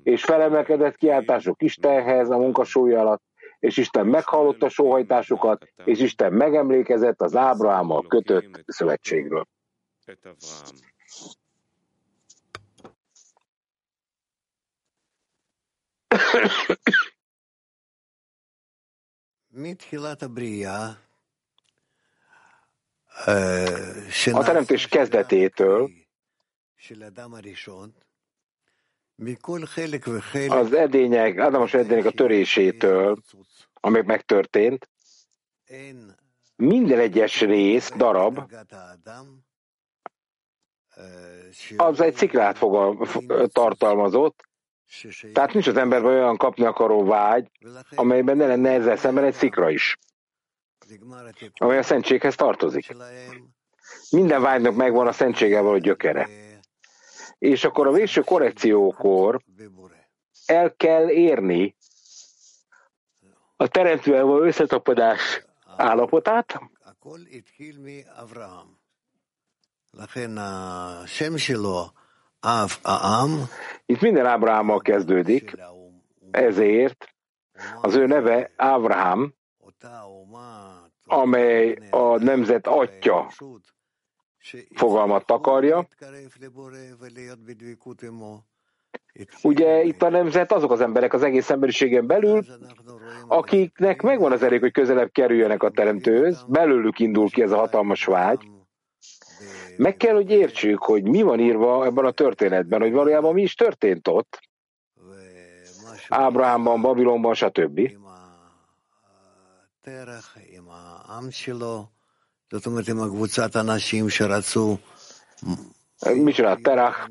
[0.02, 3.22] és felemelkedett kiáltások Istenhez a munkasója alatt,
[3.58, 9.46] és Isten meghallotta sóhajtásukat, és Isten megemlékezett az Ábrahámmal kötött szövetségről.
[24.32, 25.90] A teremtés kezdetétől.
[30.48, 33.18] Az edények, Ádámos edények a törésétől,
[33.74, 34.88] amely megtörtént,
[36.56, 38.52] minden egyes rész, darab,
[41.76, 43.08] az egy sziklát fogal,
[43.52, 44.47] tartalmazott,
[45.32, 47.50] tehát nincs az emberben olyan kapni akaró vágy,
[47.94, 49.98] amelyben ne lenne ezzel szemben egy szikra is,
[51.54, 52.96] amely a szentséghez tartozik.
[54.10, 56.28] Minden vágynak megvan a szentséggel való gyökere.
[57.38, 59.40] És akkor a végső korrekciókor
[60.46, 61.76] el kell érni
[63.56, 66.60] a teremtővel való összetapadás állapotát,
[73.86, 75.56] itt minden Ábrahámmal kezdődik,
[76.30, 77.14] ezért
[77.80, 79.34] az ő neve Ábrahám,
[81.04, 83.30] amely a nemzet atya
[84.74, 85.88] fogalmat takarja.
[89.42, 92.44] Ugye itt a nemzet azok az emberek az egész emberiségen belül,
[93.28, 98.04] akiknek megvan az elég, hogy közelebb kerüljenek a teremtőhöz, belőlük indul ki ez a hatalmas
[98.04, 98.48] vágy,
[99.78, 103.54] meg kell, hogy értsük, hogy mi van írva ebben a történetben, hogy valójában mi is
[103.54, 104.40] történt ott.
[106.08, 107.80] Ábrahámban, Babilonban, stb.
[116.14, 117.10] Mit csinált Terach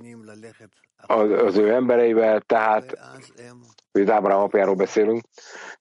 [0.97, 2.97] az, az ő embereivel, tehát
[3.91, 5.23] hogy Ábrahám apjáról beszélünk.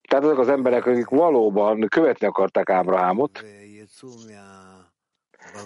[0.08, 3.44] Tehát azok az emberek, akik valóban követni akarták Ábrahámot,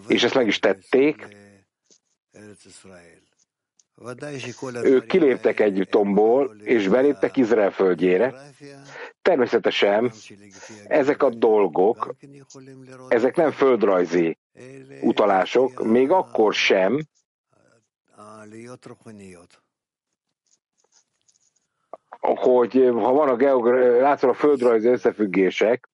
[0.06, 1.36] és ezt meg is tették.
[4.82, 8.34] Ők kiléptek Egyiptomból, és beléptek Izrael földjére.
[9.22, 10.12] Természetesen
[10.86, 12.14] ezek a dolgok,
[13.08, 14.38] ezek nem földrajzi
[15.00, 17.04] utalások, még akkor sem,
[22.20, 25.88] hogy ha van a geográfia, látszol a földrajzi összefüggések,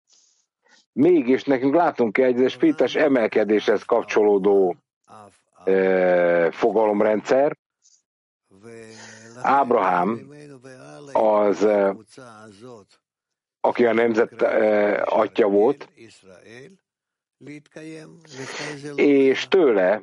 [0.97, 4.77] mégis nekünk látunk kell egy spirites emelkedéshez kapcsolódó
[5.65, 7.57] e, fogalomrendszer.
[9.43, 10.29] Ábrahám
[11.13, 11.97] az, e,
[13.61, 15.89] aki a nemzet e, atya volt,
[18.95, 20.03] és tőle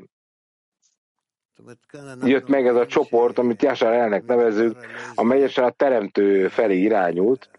[2.24, 4.78] jött meg ez a csoport, amit Jásár elnek nevezünk,
[5.16, 7.50] amely a teremtő felé irányult.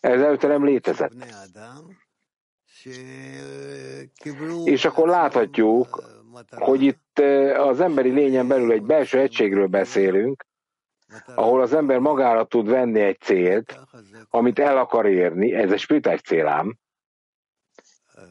[0.00, 1.12] Ez előtte nem létezett.
[4.64, 6.02] És akkor láthatjuk,
[6.48, 7.18] hogy itt
[7.56, 10.44] az emberi lényen belül egy belső egységről beszélünk,
[11.34, 13.80] ahol az ember magára tud venni egy célt,
[14.30, 16.78] amit el akar érni, ez egy spirituális célám,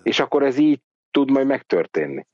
[0.03, 2.28] és akkor ez így tud majd megtörténni.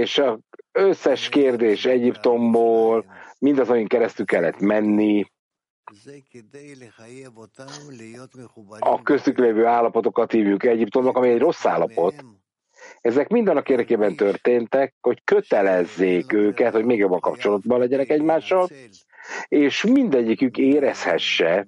[0.00, 0.38] És a
[0.72, 3.04] összes kérdés Egyiptomból,
[3.38, 5.24] mindaz, amin keresztül kellett menni,
[8.78, 12.24] a köztük lévő állapotokat hívjuk Egyiptomnak, ami egy rossz állapot.
[13.00, 18.68] Ezek mind annak érdekében történtek, hogy kötelezzék őket, hogy még jobban kapcsolatban legyenek egymással,
[19.48, 21.66] és mindegyikük érezhesse,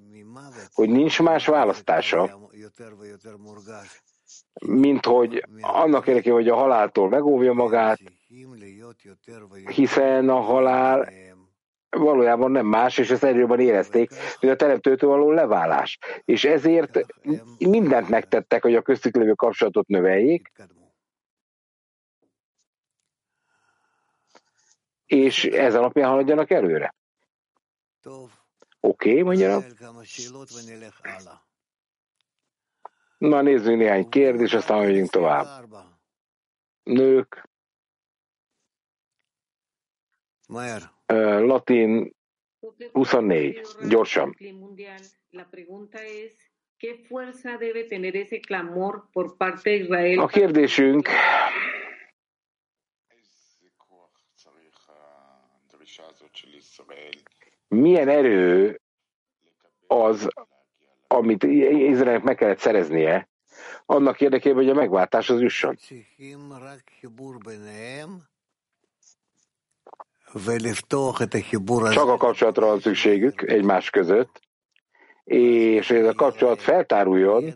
[0.73, 2.49] hogy nincs más választása,
[4.67, 7.99] mint hogy annak érdekében, hogy a haláltól megóvja magát,
[9.75, 11.13] hiszen a halál
[11.91, 15.99] valójában nem más, és ezt erőben érezték, mint a teremtőtől való leválás.
[16.25, 17.01] És ezért
[17.59, 20.53] mindent megtettek, hogy a köztük lévő kapcsolatot növeljék,
[25.07, 26.95] és ez alapján haladjanak előre.
[28.81, 29.61] Oké, okay, mondja.
[33.19, 35.67] Na nézzünk néhány kérdés, aztán megyünk tovább.
[36.83, 37.50] Nők.
[41.47, 42.15] Latin
[42.93, 44.37] 24, gyorsan.
[50.19, 51.09] A kérdésünk
[57.69, 58.81] milyen erő
[59.87, 60.29] az,
[61.07, 63.29] amit Izraelnek meg kellett szereznie,
[63.87, 65.79] annak érdekében, hogy a megváltás az jusson.
[71.93, 74.41] Csak a kapcsolatra van szükségük egymás között,
[75.25, 77.55] és ez a kapcsolat feltáruljon,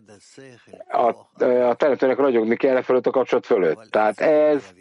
[0.87, 1.07] a,
[1.43, 3.87] a teremtőnek ragyogni kell e fölött a kapcsolat fölött.
[3.89, 4.73] Tehát ez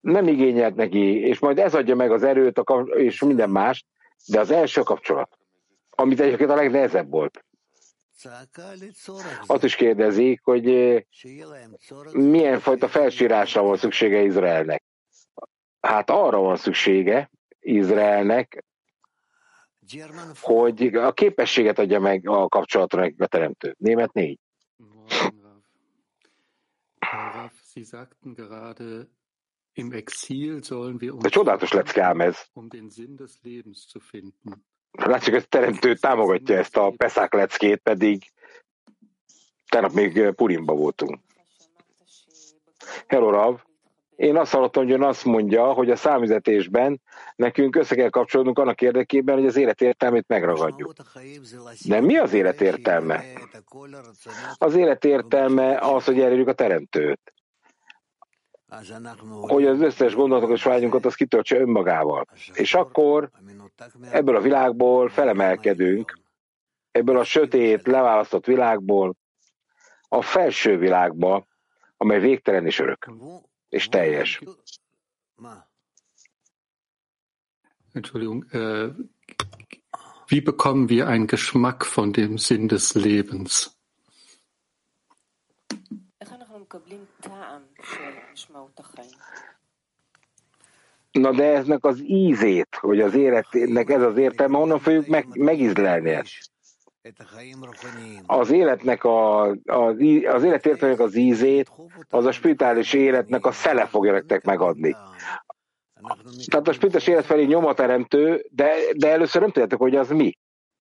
[0.00, 3.84] nem igényelt neki, és majd ez adja meg az erőt a, és minden más,
[4.26, 5.38] de az első kapcsolat,
[5.90, 7.44] amit egyébként a legnehezebb volt.
[9.46, 10.64] Azt is kérdezik, hogy
[12.12, 14.82] milyen fajta felsírásra van szüksége Izraelnek.
[15.86, 17.30] Hát arra van szüksége
[17.60, 18.64] Izraelnek,
[20.40, 23.74] hogy a képességet adja meg a kapcsolatra nekik a teremtő.
[23.78, 24.38] Német négy.
[31.20, 32.46] De csodálatos lecke ám ez.
[34.90, 38.32] Látszik, hogy a teremtő támogatja ezt a Peszák leckét, pedig
[39.68, 41.20] tegnap még Purimba voltunk.
[43.06, 43.60] Hello, Rav.
[44.16, 47.00] Én azt hallottam, hogy ön azt mondja, hogy a számüzetésben
[47.36, 50.92] nekünk össze kell kapcsolódnunk annak érdekében, hogy az élet értelmét megragadjuk.
[51.86, 53.24] De mi az élet értelme?
[54.58, 57.32] Az élet értelme az, hogy elérjük a teremtőt.
[59.40, 62.26] Hogy az összes gondolatokat és vágyunkat az kitöltse önmagával.
[62.54, 63.30] És akkor
[64.10, 66.18] ebből a világból felemelkedünk,
[66.90, 69.14] ebből a sötét, leválasztott világból
[70.08, 71.46] a felső világba,
[71.96, 73.06] amely végtelen és örök
[73.68, 74.40] és teljes.
[77.92, 78.92] Entschuldigung, äh,
[80.28, 83.76] wie bekommen wir einen Geschmack von dem Sinn des Lebens?
[91.12, 96.10] Na de eznek az ízét, hogy az életnek ez az értelme, honnan fogjuk meg, megízlelni
[96.10, 96.55] ezt?
[98.26, 101.70] Az életnek a, az, az élet értelmének az ízét,
[102.08, 104.96] az a spirituális életnek a szele fogja nektek megadni.
[106.46, 110.10] Tehát a spirituális élet felé nyom a teremtő, de, de először nem tudjátok, hogy az
[110.10, 110.38] mi.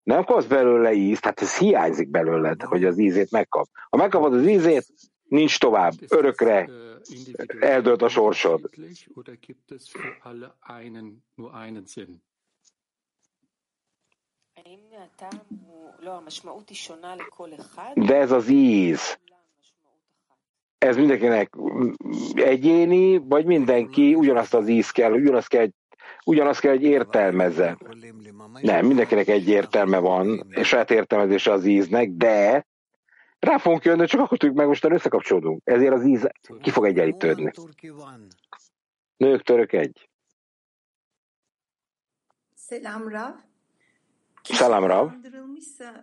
[0.03, 3.67] Nem kapsz belőle íz, tehát ez hiányzik belőled, hogy az ízét megkap.
[3.91, 4.87] Ha megkapod az ízét,
[5.23, 6.71] nincs tovább, örökre
[7.61, 8.71] eldölt a sorsod.
[17.95, 19.19] De ez az íz,
[20.79, 21.57] ez mindenkinek
[22.35, 25.69] egyéni, vagy mindenki ugyanazt az íz kell, ugyanazt kell,
[26.25, 27.79] ugyanazt kell, hogy értelmezze.
[28.61, 32.67] Nem, mindenkinek egy értelme van, és saját értelmezése az íznek, de
[33.39, 35.61] rá fogunk jönni, csak akkor tudjuk meg, most összekapcsolódunk.
[35.65, 36.29] Ezért az íz
[36.61, 37.51] ki fog egyenlítődni.
[39.17, 40.09] Nők, török egy.
[42.57, 43.50] Selam Rav.
[44.43, 45.11] Selam Rav.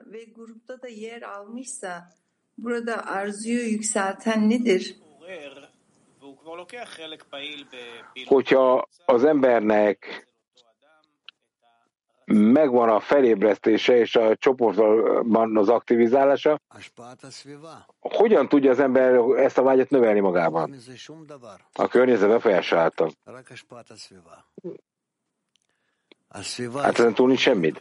[0.05, 2.09] ve grupta da yer almışsa
[2.57, 4.95] burada arzuyu yükselten nedir?
[8.25, 10.27] Hogyha az embernek
[12.25, 16.59] megvan a felébresztése és a csoportban az aktivizálása,
[17.99, 20.75] hogyan tudja az ember ezt a vágyat növelni magában?
[21.73, 23.09] A környezet befolyásolálta.
[26.28, 27.80] Hát ezen túl nincs semmit.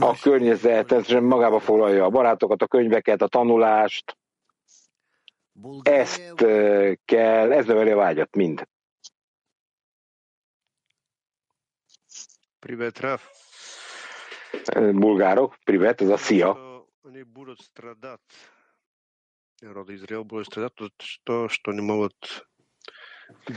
[0.00, 4.16] A környezet magába foglalja a barátokat, a könyveket, a tanulást,
[5.82, 6.34] ezt
[7.04, 8.68] kell, ez növeli a vágyat, mind.
[12.58, 13.28] Привет, Раф.
[14.92, 16.68] Bulgárok, privet, ez a szia.
[17.02, 18.53] Они будут страдать.
[19.60, 22.46] Народ Израил будет страдать, то, что не могут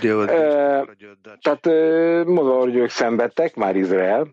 [0.01, 0.29] делать.
[1.41, 1.65] Tehát
[2.25, 4.27] mondom, hogy ők szenvedtek, már Izrael,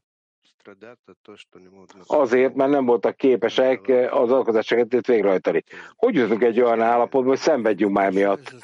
[2.06, 5.64] Azért, mert nem voltak képesek az alkotásokat végrehajtani.
[5.96, 8.54] Hogy jutunk egy olyan állapotba, hogy szenvedjünk már miatt,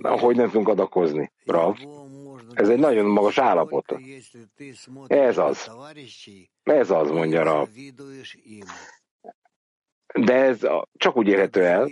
[0.00, 1.32] hogy nem tudunk adakozni?
[1.44, 1.76] Rav.
[2.52, 3.94] Ez egy nagyon magas állapot.
[5.06, 5.70] Ez az.
[6.62, 7.68] Ez az, mondja Rav.
[10.13, 10.59] De ez
[10.93, 11.89] csak úgy érhető el,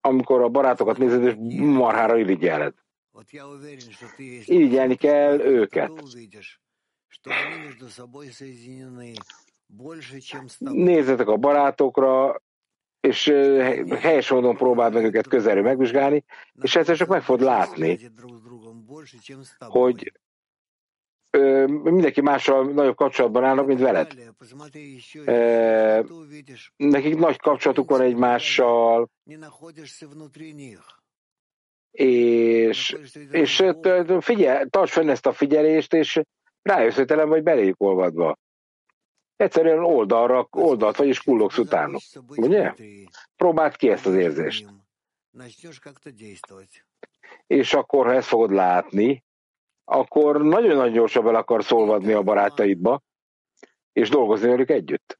[0.00, 2.74] amikor a barátokat nézed, és marhára irigyeled.
[4.44, 5.92] Irigyelni kell őket.
[10.58, 12.40] Nézzetek a barátokra,
[13.00, 13.26] és
[14.00, 16.24] helyes módon próbáld meg őket közelről megvizsgálni,
[16.62, 17.98] és egyszer csak meg fogod látni,
[19.58, 20.19] hogy
[21.82, 24.14] mindenki mással nagyobb kapcsolatban állnak, mint veled.
[26.76, 29.08] Nekik nagy kapcsolatuk van egymással,
[31.90, 32.96] és,
[33.30, 33.64] és
[34.20, 36.20] figyelj, tarts fenn ezt a figyelést, és
[36.62, 38.38] rájössz, hogy te vagy beléjük olvadva.
[39.36, 42.00] Egyszerűen oldalra, oldalt vagy, és kullogsz utánuk.
[42.36, 42.74] Ugye?
[43.36, 44.68] Próbáld ki ezt az érzést.
[47.46, 49.24] És akkor, ha ezt fogod látni,
[49.90, 53.00] akkor nagyon-nagyon gyorsan bele akarsz olvadni a barátaidba,
[53.92, 55.18] és dolgozni velük együtt.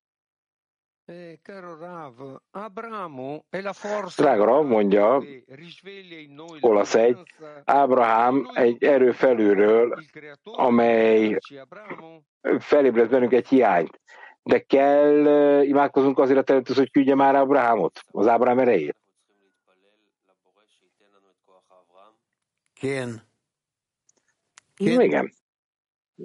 [4.16, 5.22] Drága Rav, mondja,
[6.60, 7.18] olasz egy,
[7.64, 9.98] Ábrahám egy erő felülről,
[10.42, 11.38] amely
[12.58, 14.00] felébred bennünk egy hiányt.
[14.42, 18.96] De kell imádkozunk azért a területhez, hogy küldje már Ábrahámot, az Ábrahám erejét.
[24.80, 25.00] Igen.
[25.00, 25.32] Igen.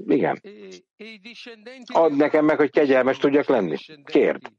[0.05, 0.41] Igen.
[1.85, 3.77] Add nekem meg, hogy kegyelmes tudjak lenni.
[4.03, 4.51] Kérd.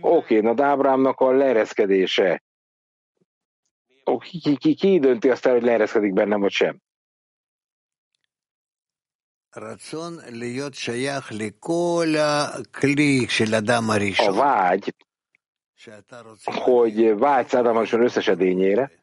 [0.00, 2.42] Oké, okay, na Ábrámnak a leereszkedése.
[4.20, 6.80] Ki, ki, ki dönti azt el, hogy leereszkedik bennem, vagy sem?
[14.18, 14.94] A vágy,
[16.44, 18.99] hogy vágysz Ádámoson összes edényére,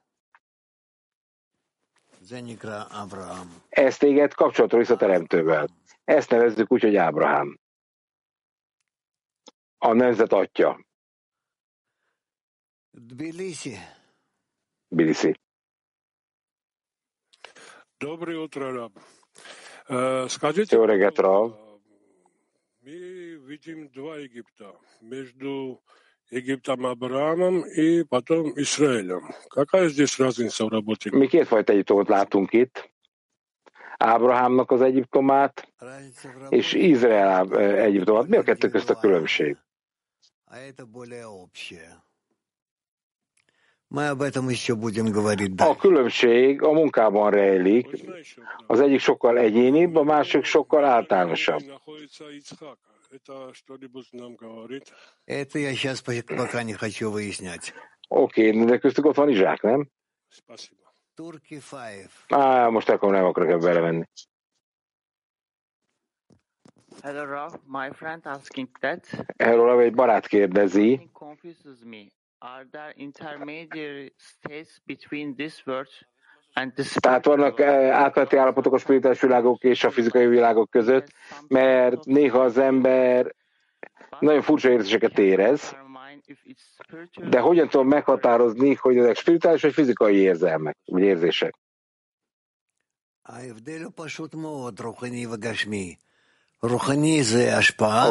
[3.68, 5.68] ez téged kapcsolatról visz a teremtővel.
[6.04, 7.58] Ezt nevezzük úgy, hogy Ábrahám
[9.78, 10.84] a nemzet atya.
[13.08, 13.76] Tbilisi.
[14.88, 15.34] Tbilisi.
[17.98, 18.98] Доброе утро, Раб.
[20.28, 21.70] Скажите, Jó reggelt, Rab.
[22.84, 24.74] мы видим два Египта.
[25.00, 25.80] Между
[26.32, 29.34] Египтом Авраамом и потом Израилем.
[29.50, 31.10] Какая здесь разница в работе?
[31.10, 32.90] Mi kétfajta Egyiptomot látunk itt.
[33.98, 35.68] Ábrahámnak az Egyiptomát,
[36.48, 38.26] és Izrael Egyiptomát.
[38.26, 39.56] Mi a kettő közt a különbség?
[45.56, 47.88] A különbség a munkában rejlik.
[48.66, 51.62] Az egyik sokkal egyénibb, a másik sokkal általánosabb.
[58.07, 59.89] Oké, okay, de köztük ott van Izsák, nem?
[62.27, 64.03] Á, most akkor nem akarok ebbe belemenni.
[67.01, 67.53] Hello, Rav.
[67.65, 69.07] My friend asking that.
[69.37, 71.09] Hello, Rav, egy barát kérdezi.
[71.13, 72.05] Confuses me.
[72.37, 75.89] Are there intermediary states between this world
[76.99, 81.07] Tehát vannak átmeneti állapotok a spirituális világok és a fizikai világok között,
[81.47, 83.35] mert néha az ember
[84.19, 85.75] nagyon furcsa érzéseket érez,
[87.29, 91.55] de hogyan tudom meghatározni, hogy ezek spirituális vagy fizikai érzelmek, vagy érzések?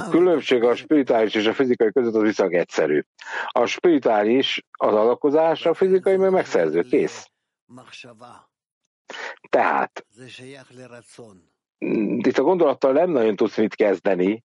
[0.06, 3.02] A különbség a spirituális és a fizikai között az viszonylag egyszerű.
[3.48, 7.31] A spirituális az alakozás, a fizikai meg megszerző, kész.
[9.48, 10.06] Tehát,
[11.78, 14.44] itt a gondolattal nem nagyon tudsz mit kezdeni,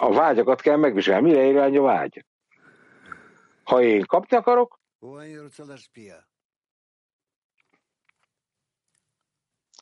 [0.00, 1.28] a vágyakat kell megvizsgálni.
[1.28, 2.24] Mire irány a vágy?
[3.64, 4.80] Ha én kapni akarok,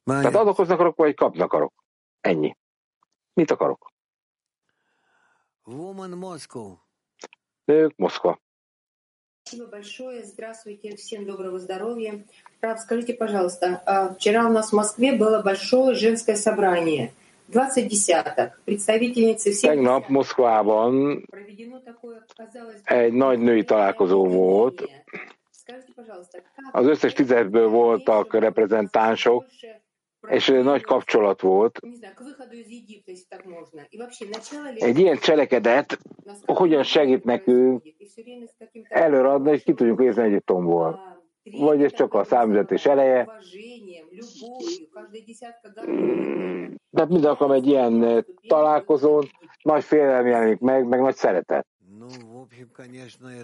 [0.04, 1.74] tehát adokozni akarok, vagy kapni akarok.
[2.20, 2.56] Ennyi.
[3.32, 3.92] Mit akarok?
[7.64, 8.40] Nők, Moszkva.
[9.46, 10.24] Спасибо большое.
[10.24, 10.96] Здравствуйте.
[10.96, 12.24] Всем доброго здоровья.
[12.60, 13.80] Раб, скажите, пожалуйста,
[14.18, 17.12] вчера у нас в Москве было большое женское собрание.
[17.54, 18.60] 20 десяток.
[18.64, 19.70] Представительницы всех...
[19.70, 21.24] Tegnap Moszkvában
[22.86, 24.82] egy nagy női találkozó volt.
[26.72, 29.44] Az összes tízedből voltak reprezentánsok,
[30.28, 31.80] és nagy kapcsolat volt.
[34.74, 35.98] Egy ilyen cselekedet
[36.46, 37.82] hogyan segít nekünk
[38.88, 41.14] előadni, és ki tudjuk érzni Egyiptomból?
[41.50, 43.28] Vagy ez csak a számüzetés eleje?
[46.90, 49.24] De mind alkalom egy ilyen találkozón
[49.62, 51.66] nagy félelem jelenik meg, meg nagy szeretet.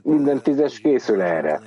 [0.03, 1.61] Minden tízes készül erre.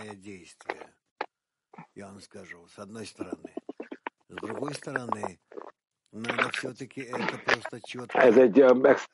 [8.07, 8.64] Ez egy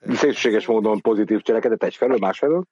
[0.01, 2.63] szélsőséges módon pozitív cselekedet egyfelől, másfelől.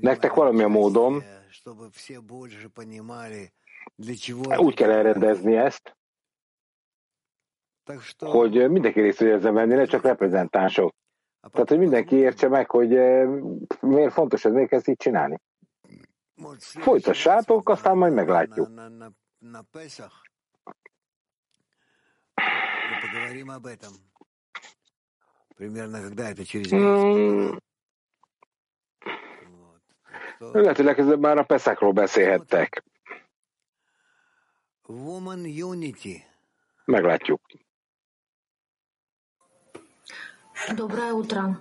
[0.00, 1.22] Nektek valamilyen módon
[4.56, 5.96] úgy kell elrendezni ezt,
[8.18, 10.94] hogy mindenki részt érezzen venni, ne csak reprezentánsok.
[11.52, 12.88] Tehát, hogy mindenki értse meg, hogy
[13.80, 15.38] miért fontos ez, miért kezd így csinálni.
[16.58, 18.68] Folytassátok, aztán majd meglátjuk.
[26.70, 27.58] Hmm.
[30.38, 32.84] Lehet, hogy legközelebb már a Peszekról beszélhettek.
[36.84, 37.40] Meglátjuk.
[40.74, 41.60] Доброе утро.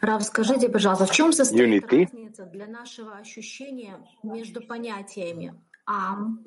[0.00, 2.04] Рав, скажите, пожалуйста, в чем состоит Unity.
[2.04, 5.52] разница для нашего ощущения между понятиями
[5.84, 6.44] Ам,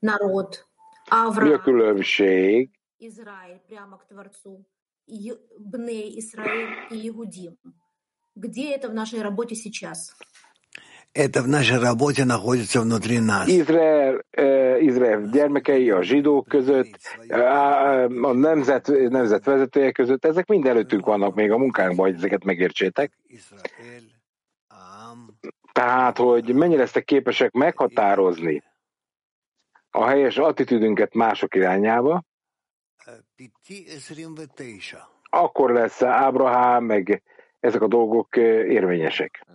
[0.00, 0.66] народ,
[1.10, 2.02] Авраам,
[2.98, 4.64] Израиль, прямо к Творцу,
[5.06, 7.56] Бней, Израиль и Игудим?
[8.34, 10.14] Где это в нашей работе сейчас?
[11.12, 13.48] Это в нашей работе находится внутри нас.
[13.48, 16.98] Израиль, э, Израиль gyermekei, a zsidók között,
[17.30, 23.12] a nemzet, nemzetvezetője között, ezek mind előttünk vannak még a munkánkban, hogy ezeket megértsétek.
[25.72, 28.62] Tehát, hogy mennyire lesztek képesek meghatározni
[29.91, 32.23] a helyes attitűdünket mások irányába,
[35.29, 37.23] akkor lesz Ábrahám, meg
[37.59, 39.45] ezek a dolgok érvényesek.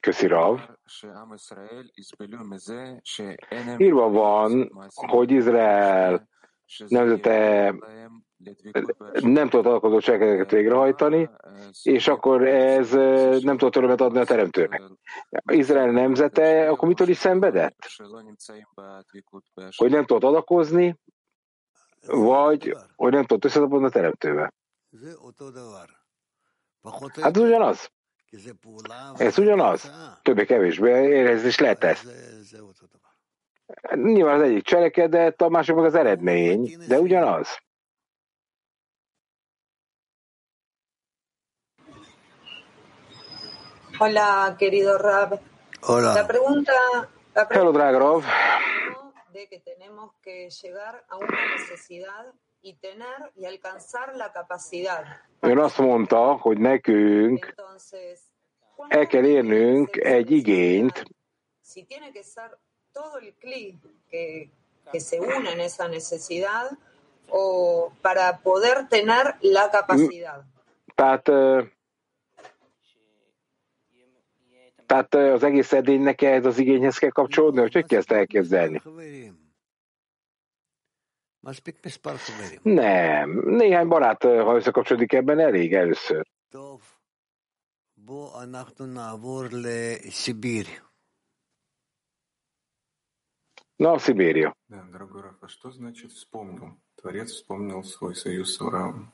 [0.00, 0.60] Köszi, Rav.
[3.76, 6.28] Írva van, hogy Izrael
[6.88, 7.74] nemzete
[9.12, 11.30] nem tudott alkozó cselekedeket végrehajtani,
[11.82, 12.90] és akkor ez
[13.42, 14.82] nem tudott örömet adni a teremtőnek.
[15.52, 17.78] Izrael nemzete akkor mitől is szenvedett?
[19.76, 20.98] Hogy nem tudott adakozni,
[22.06, 24.54] vagy hogy nem tudott összetapodni a teremtővel.
[27.20, 27.90] Hát ez ugyanaz.
[29.16, 29.92] Ez ugyanaz.
[30.22, 32.06] Többé-kevésbé érezni is lehet ezt.
[33.94, 37.58] Nyilván az egyik cselekedet, a másik meg az eredmény, de ugyanaz.
[43.98, 45.40] Hola, querido Rab.
[45.80, 46.12] Hola.
[46.12, 46.72] La pregunta,
[47.34, 48.24] la pregunta Hello, drága Rav.
[49.32, 55.04] de que tenemos que llegar a una necesidad y tener y alcanzar la capacidad.
[55.40, 57.54] Ön azt mondta, hogy nekünk
[58.88, 61.02] el kell érnünk egy igényt,
[63.02, 63.76] Todo el clic
[64.10, 64.50] que,
[64.92, 66.66] que se une en esa necesidad
[67.30, 70.44] o para poder tener la capacidad.
[70.94, 71.22] tehát,
[74.86, 78.82] tehát az egész edénynek ehhez az igényhez kell kapcsolódni, hogy hogy kell ezt elképzelni?
[82.62, 86.26] Nem, néhány barát, ha összekapcsolódik ebben, elég először
[93.78, 94.48] но в Сибири.
[94.68, 96.76] Да, дорогой Раф, а что значит вспомнил?
[97.00, 99.12] Творец вспомнил свой союз с Авраамом.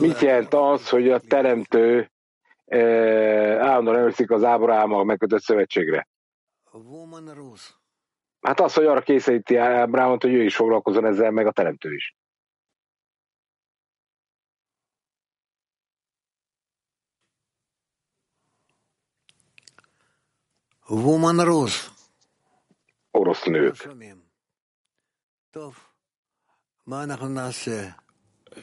[0.00, 2.10] Mit jelent az, hogy a Teremtő
[2.64, 6.08] eh, állandóan emlékszik az Ábrahámmal megkötött szövetségre?
[8.40, 12.16] Hát az, hogy arra készíti Ábrahámot, hogy ő is foglalkozon ezzel, meg a Teremtő is.
[20.89, 21.91] Woman Rus.
[23.11, 23.75] Orosz nők.
[25.51, 25.75] טוב,
[26.87, 27.89] מה אנחנו נעשה?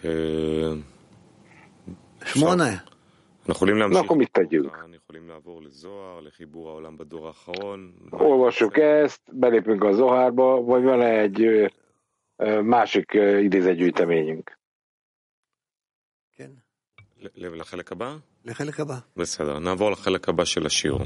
[0.04, 0.72] אה,
[2.24, 2.64] שמונה.
[3.48, 4.04] אנחנו יכולים Na, להמשיך.
[4.04, 4.72] akkor mit tegyünk?
[4.94, 7.92] יכולים לעבור לזוהר, לחיבור העולם בדור האחרון.
[8.12, 11.66] Olvassuk ezt, belépünk a Zohárba, vagy van egy ö,
[12.36, 14.58] ö, másik ö, idézetgyűjteményünk?
[17.34, 18.16] ל- לחלק הבא?
[18.44, 18.98] לחלק הבא.
[19.16, 21.00] בסדר, נעבור לחלק הבא של השיעור.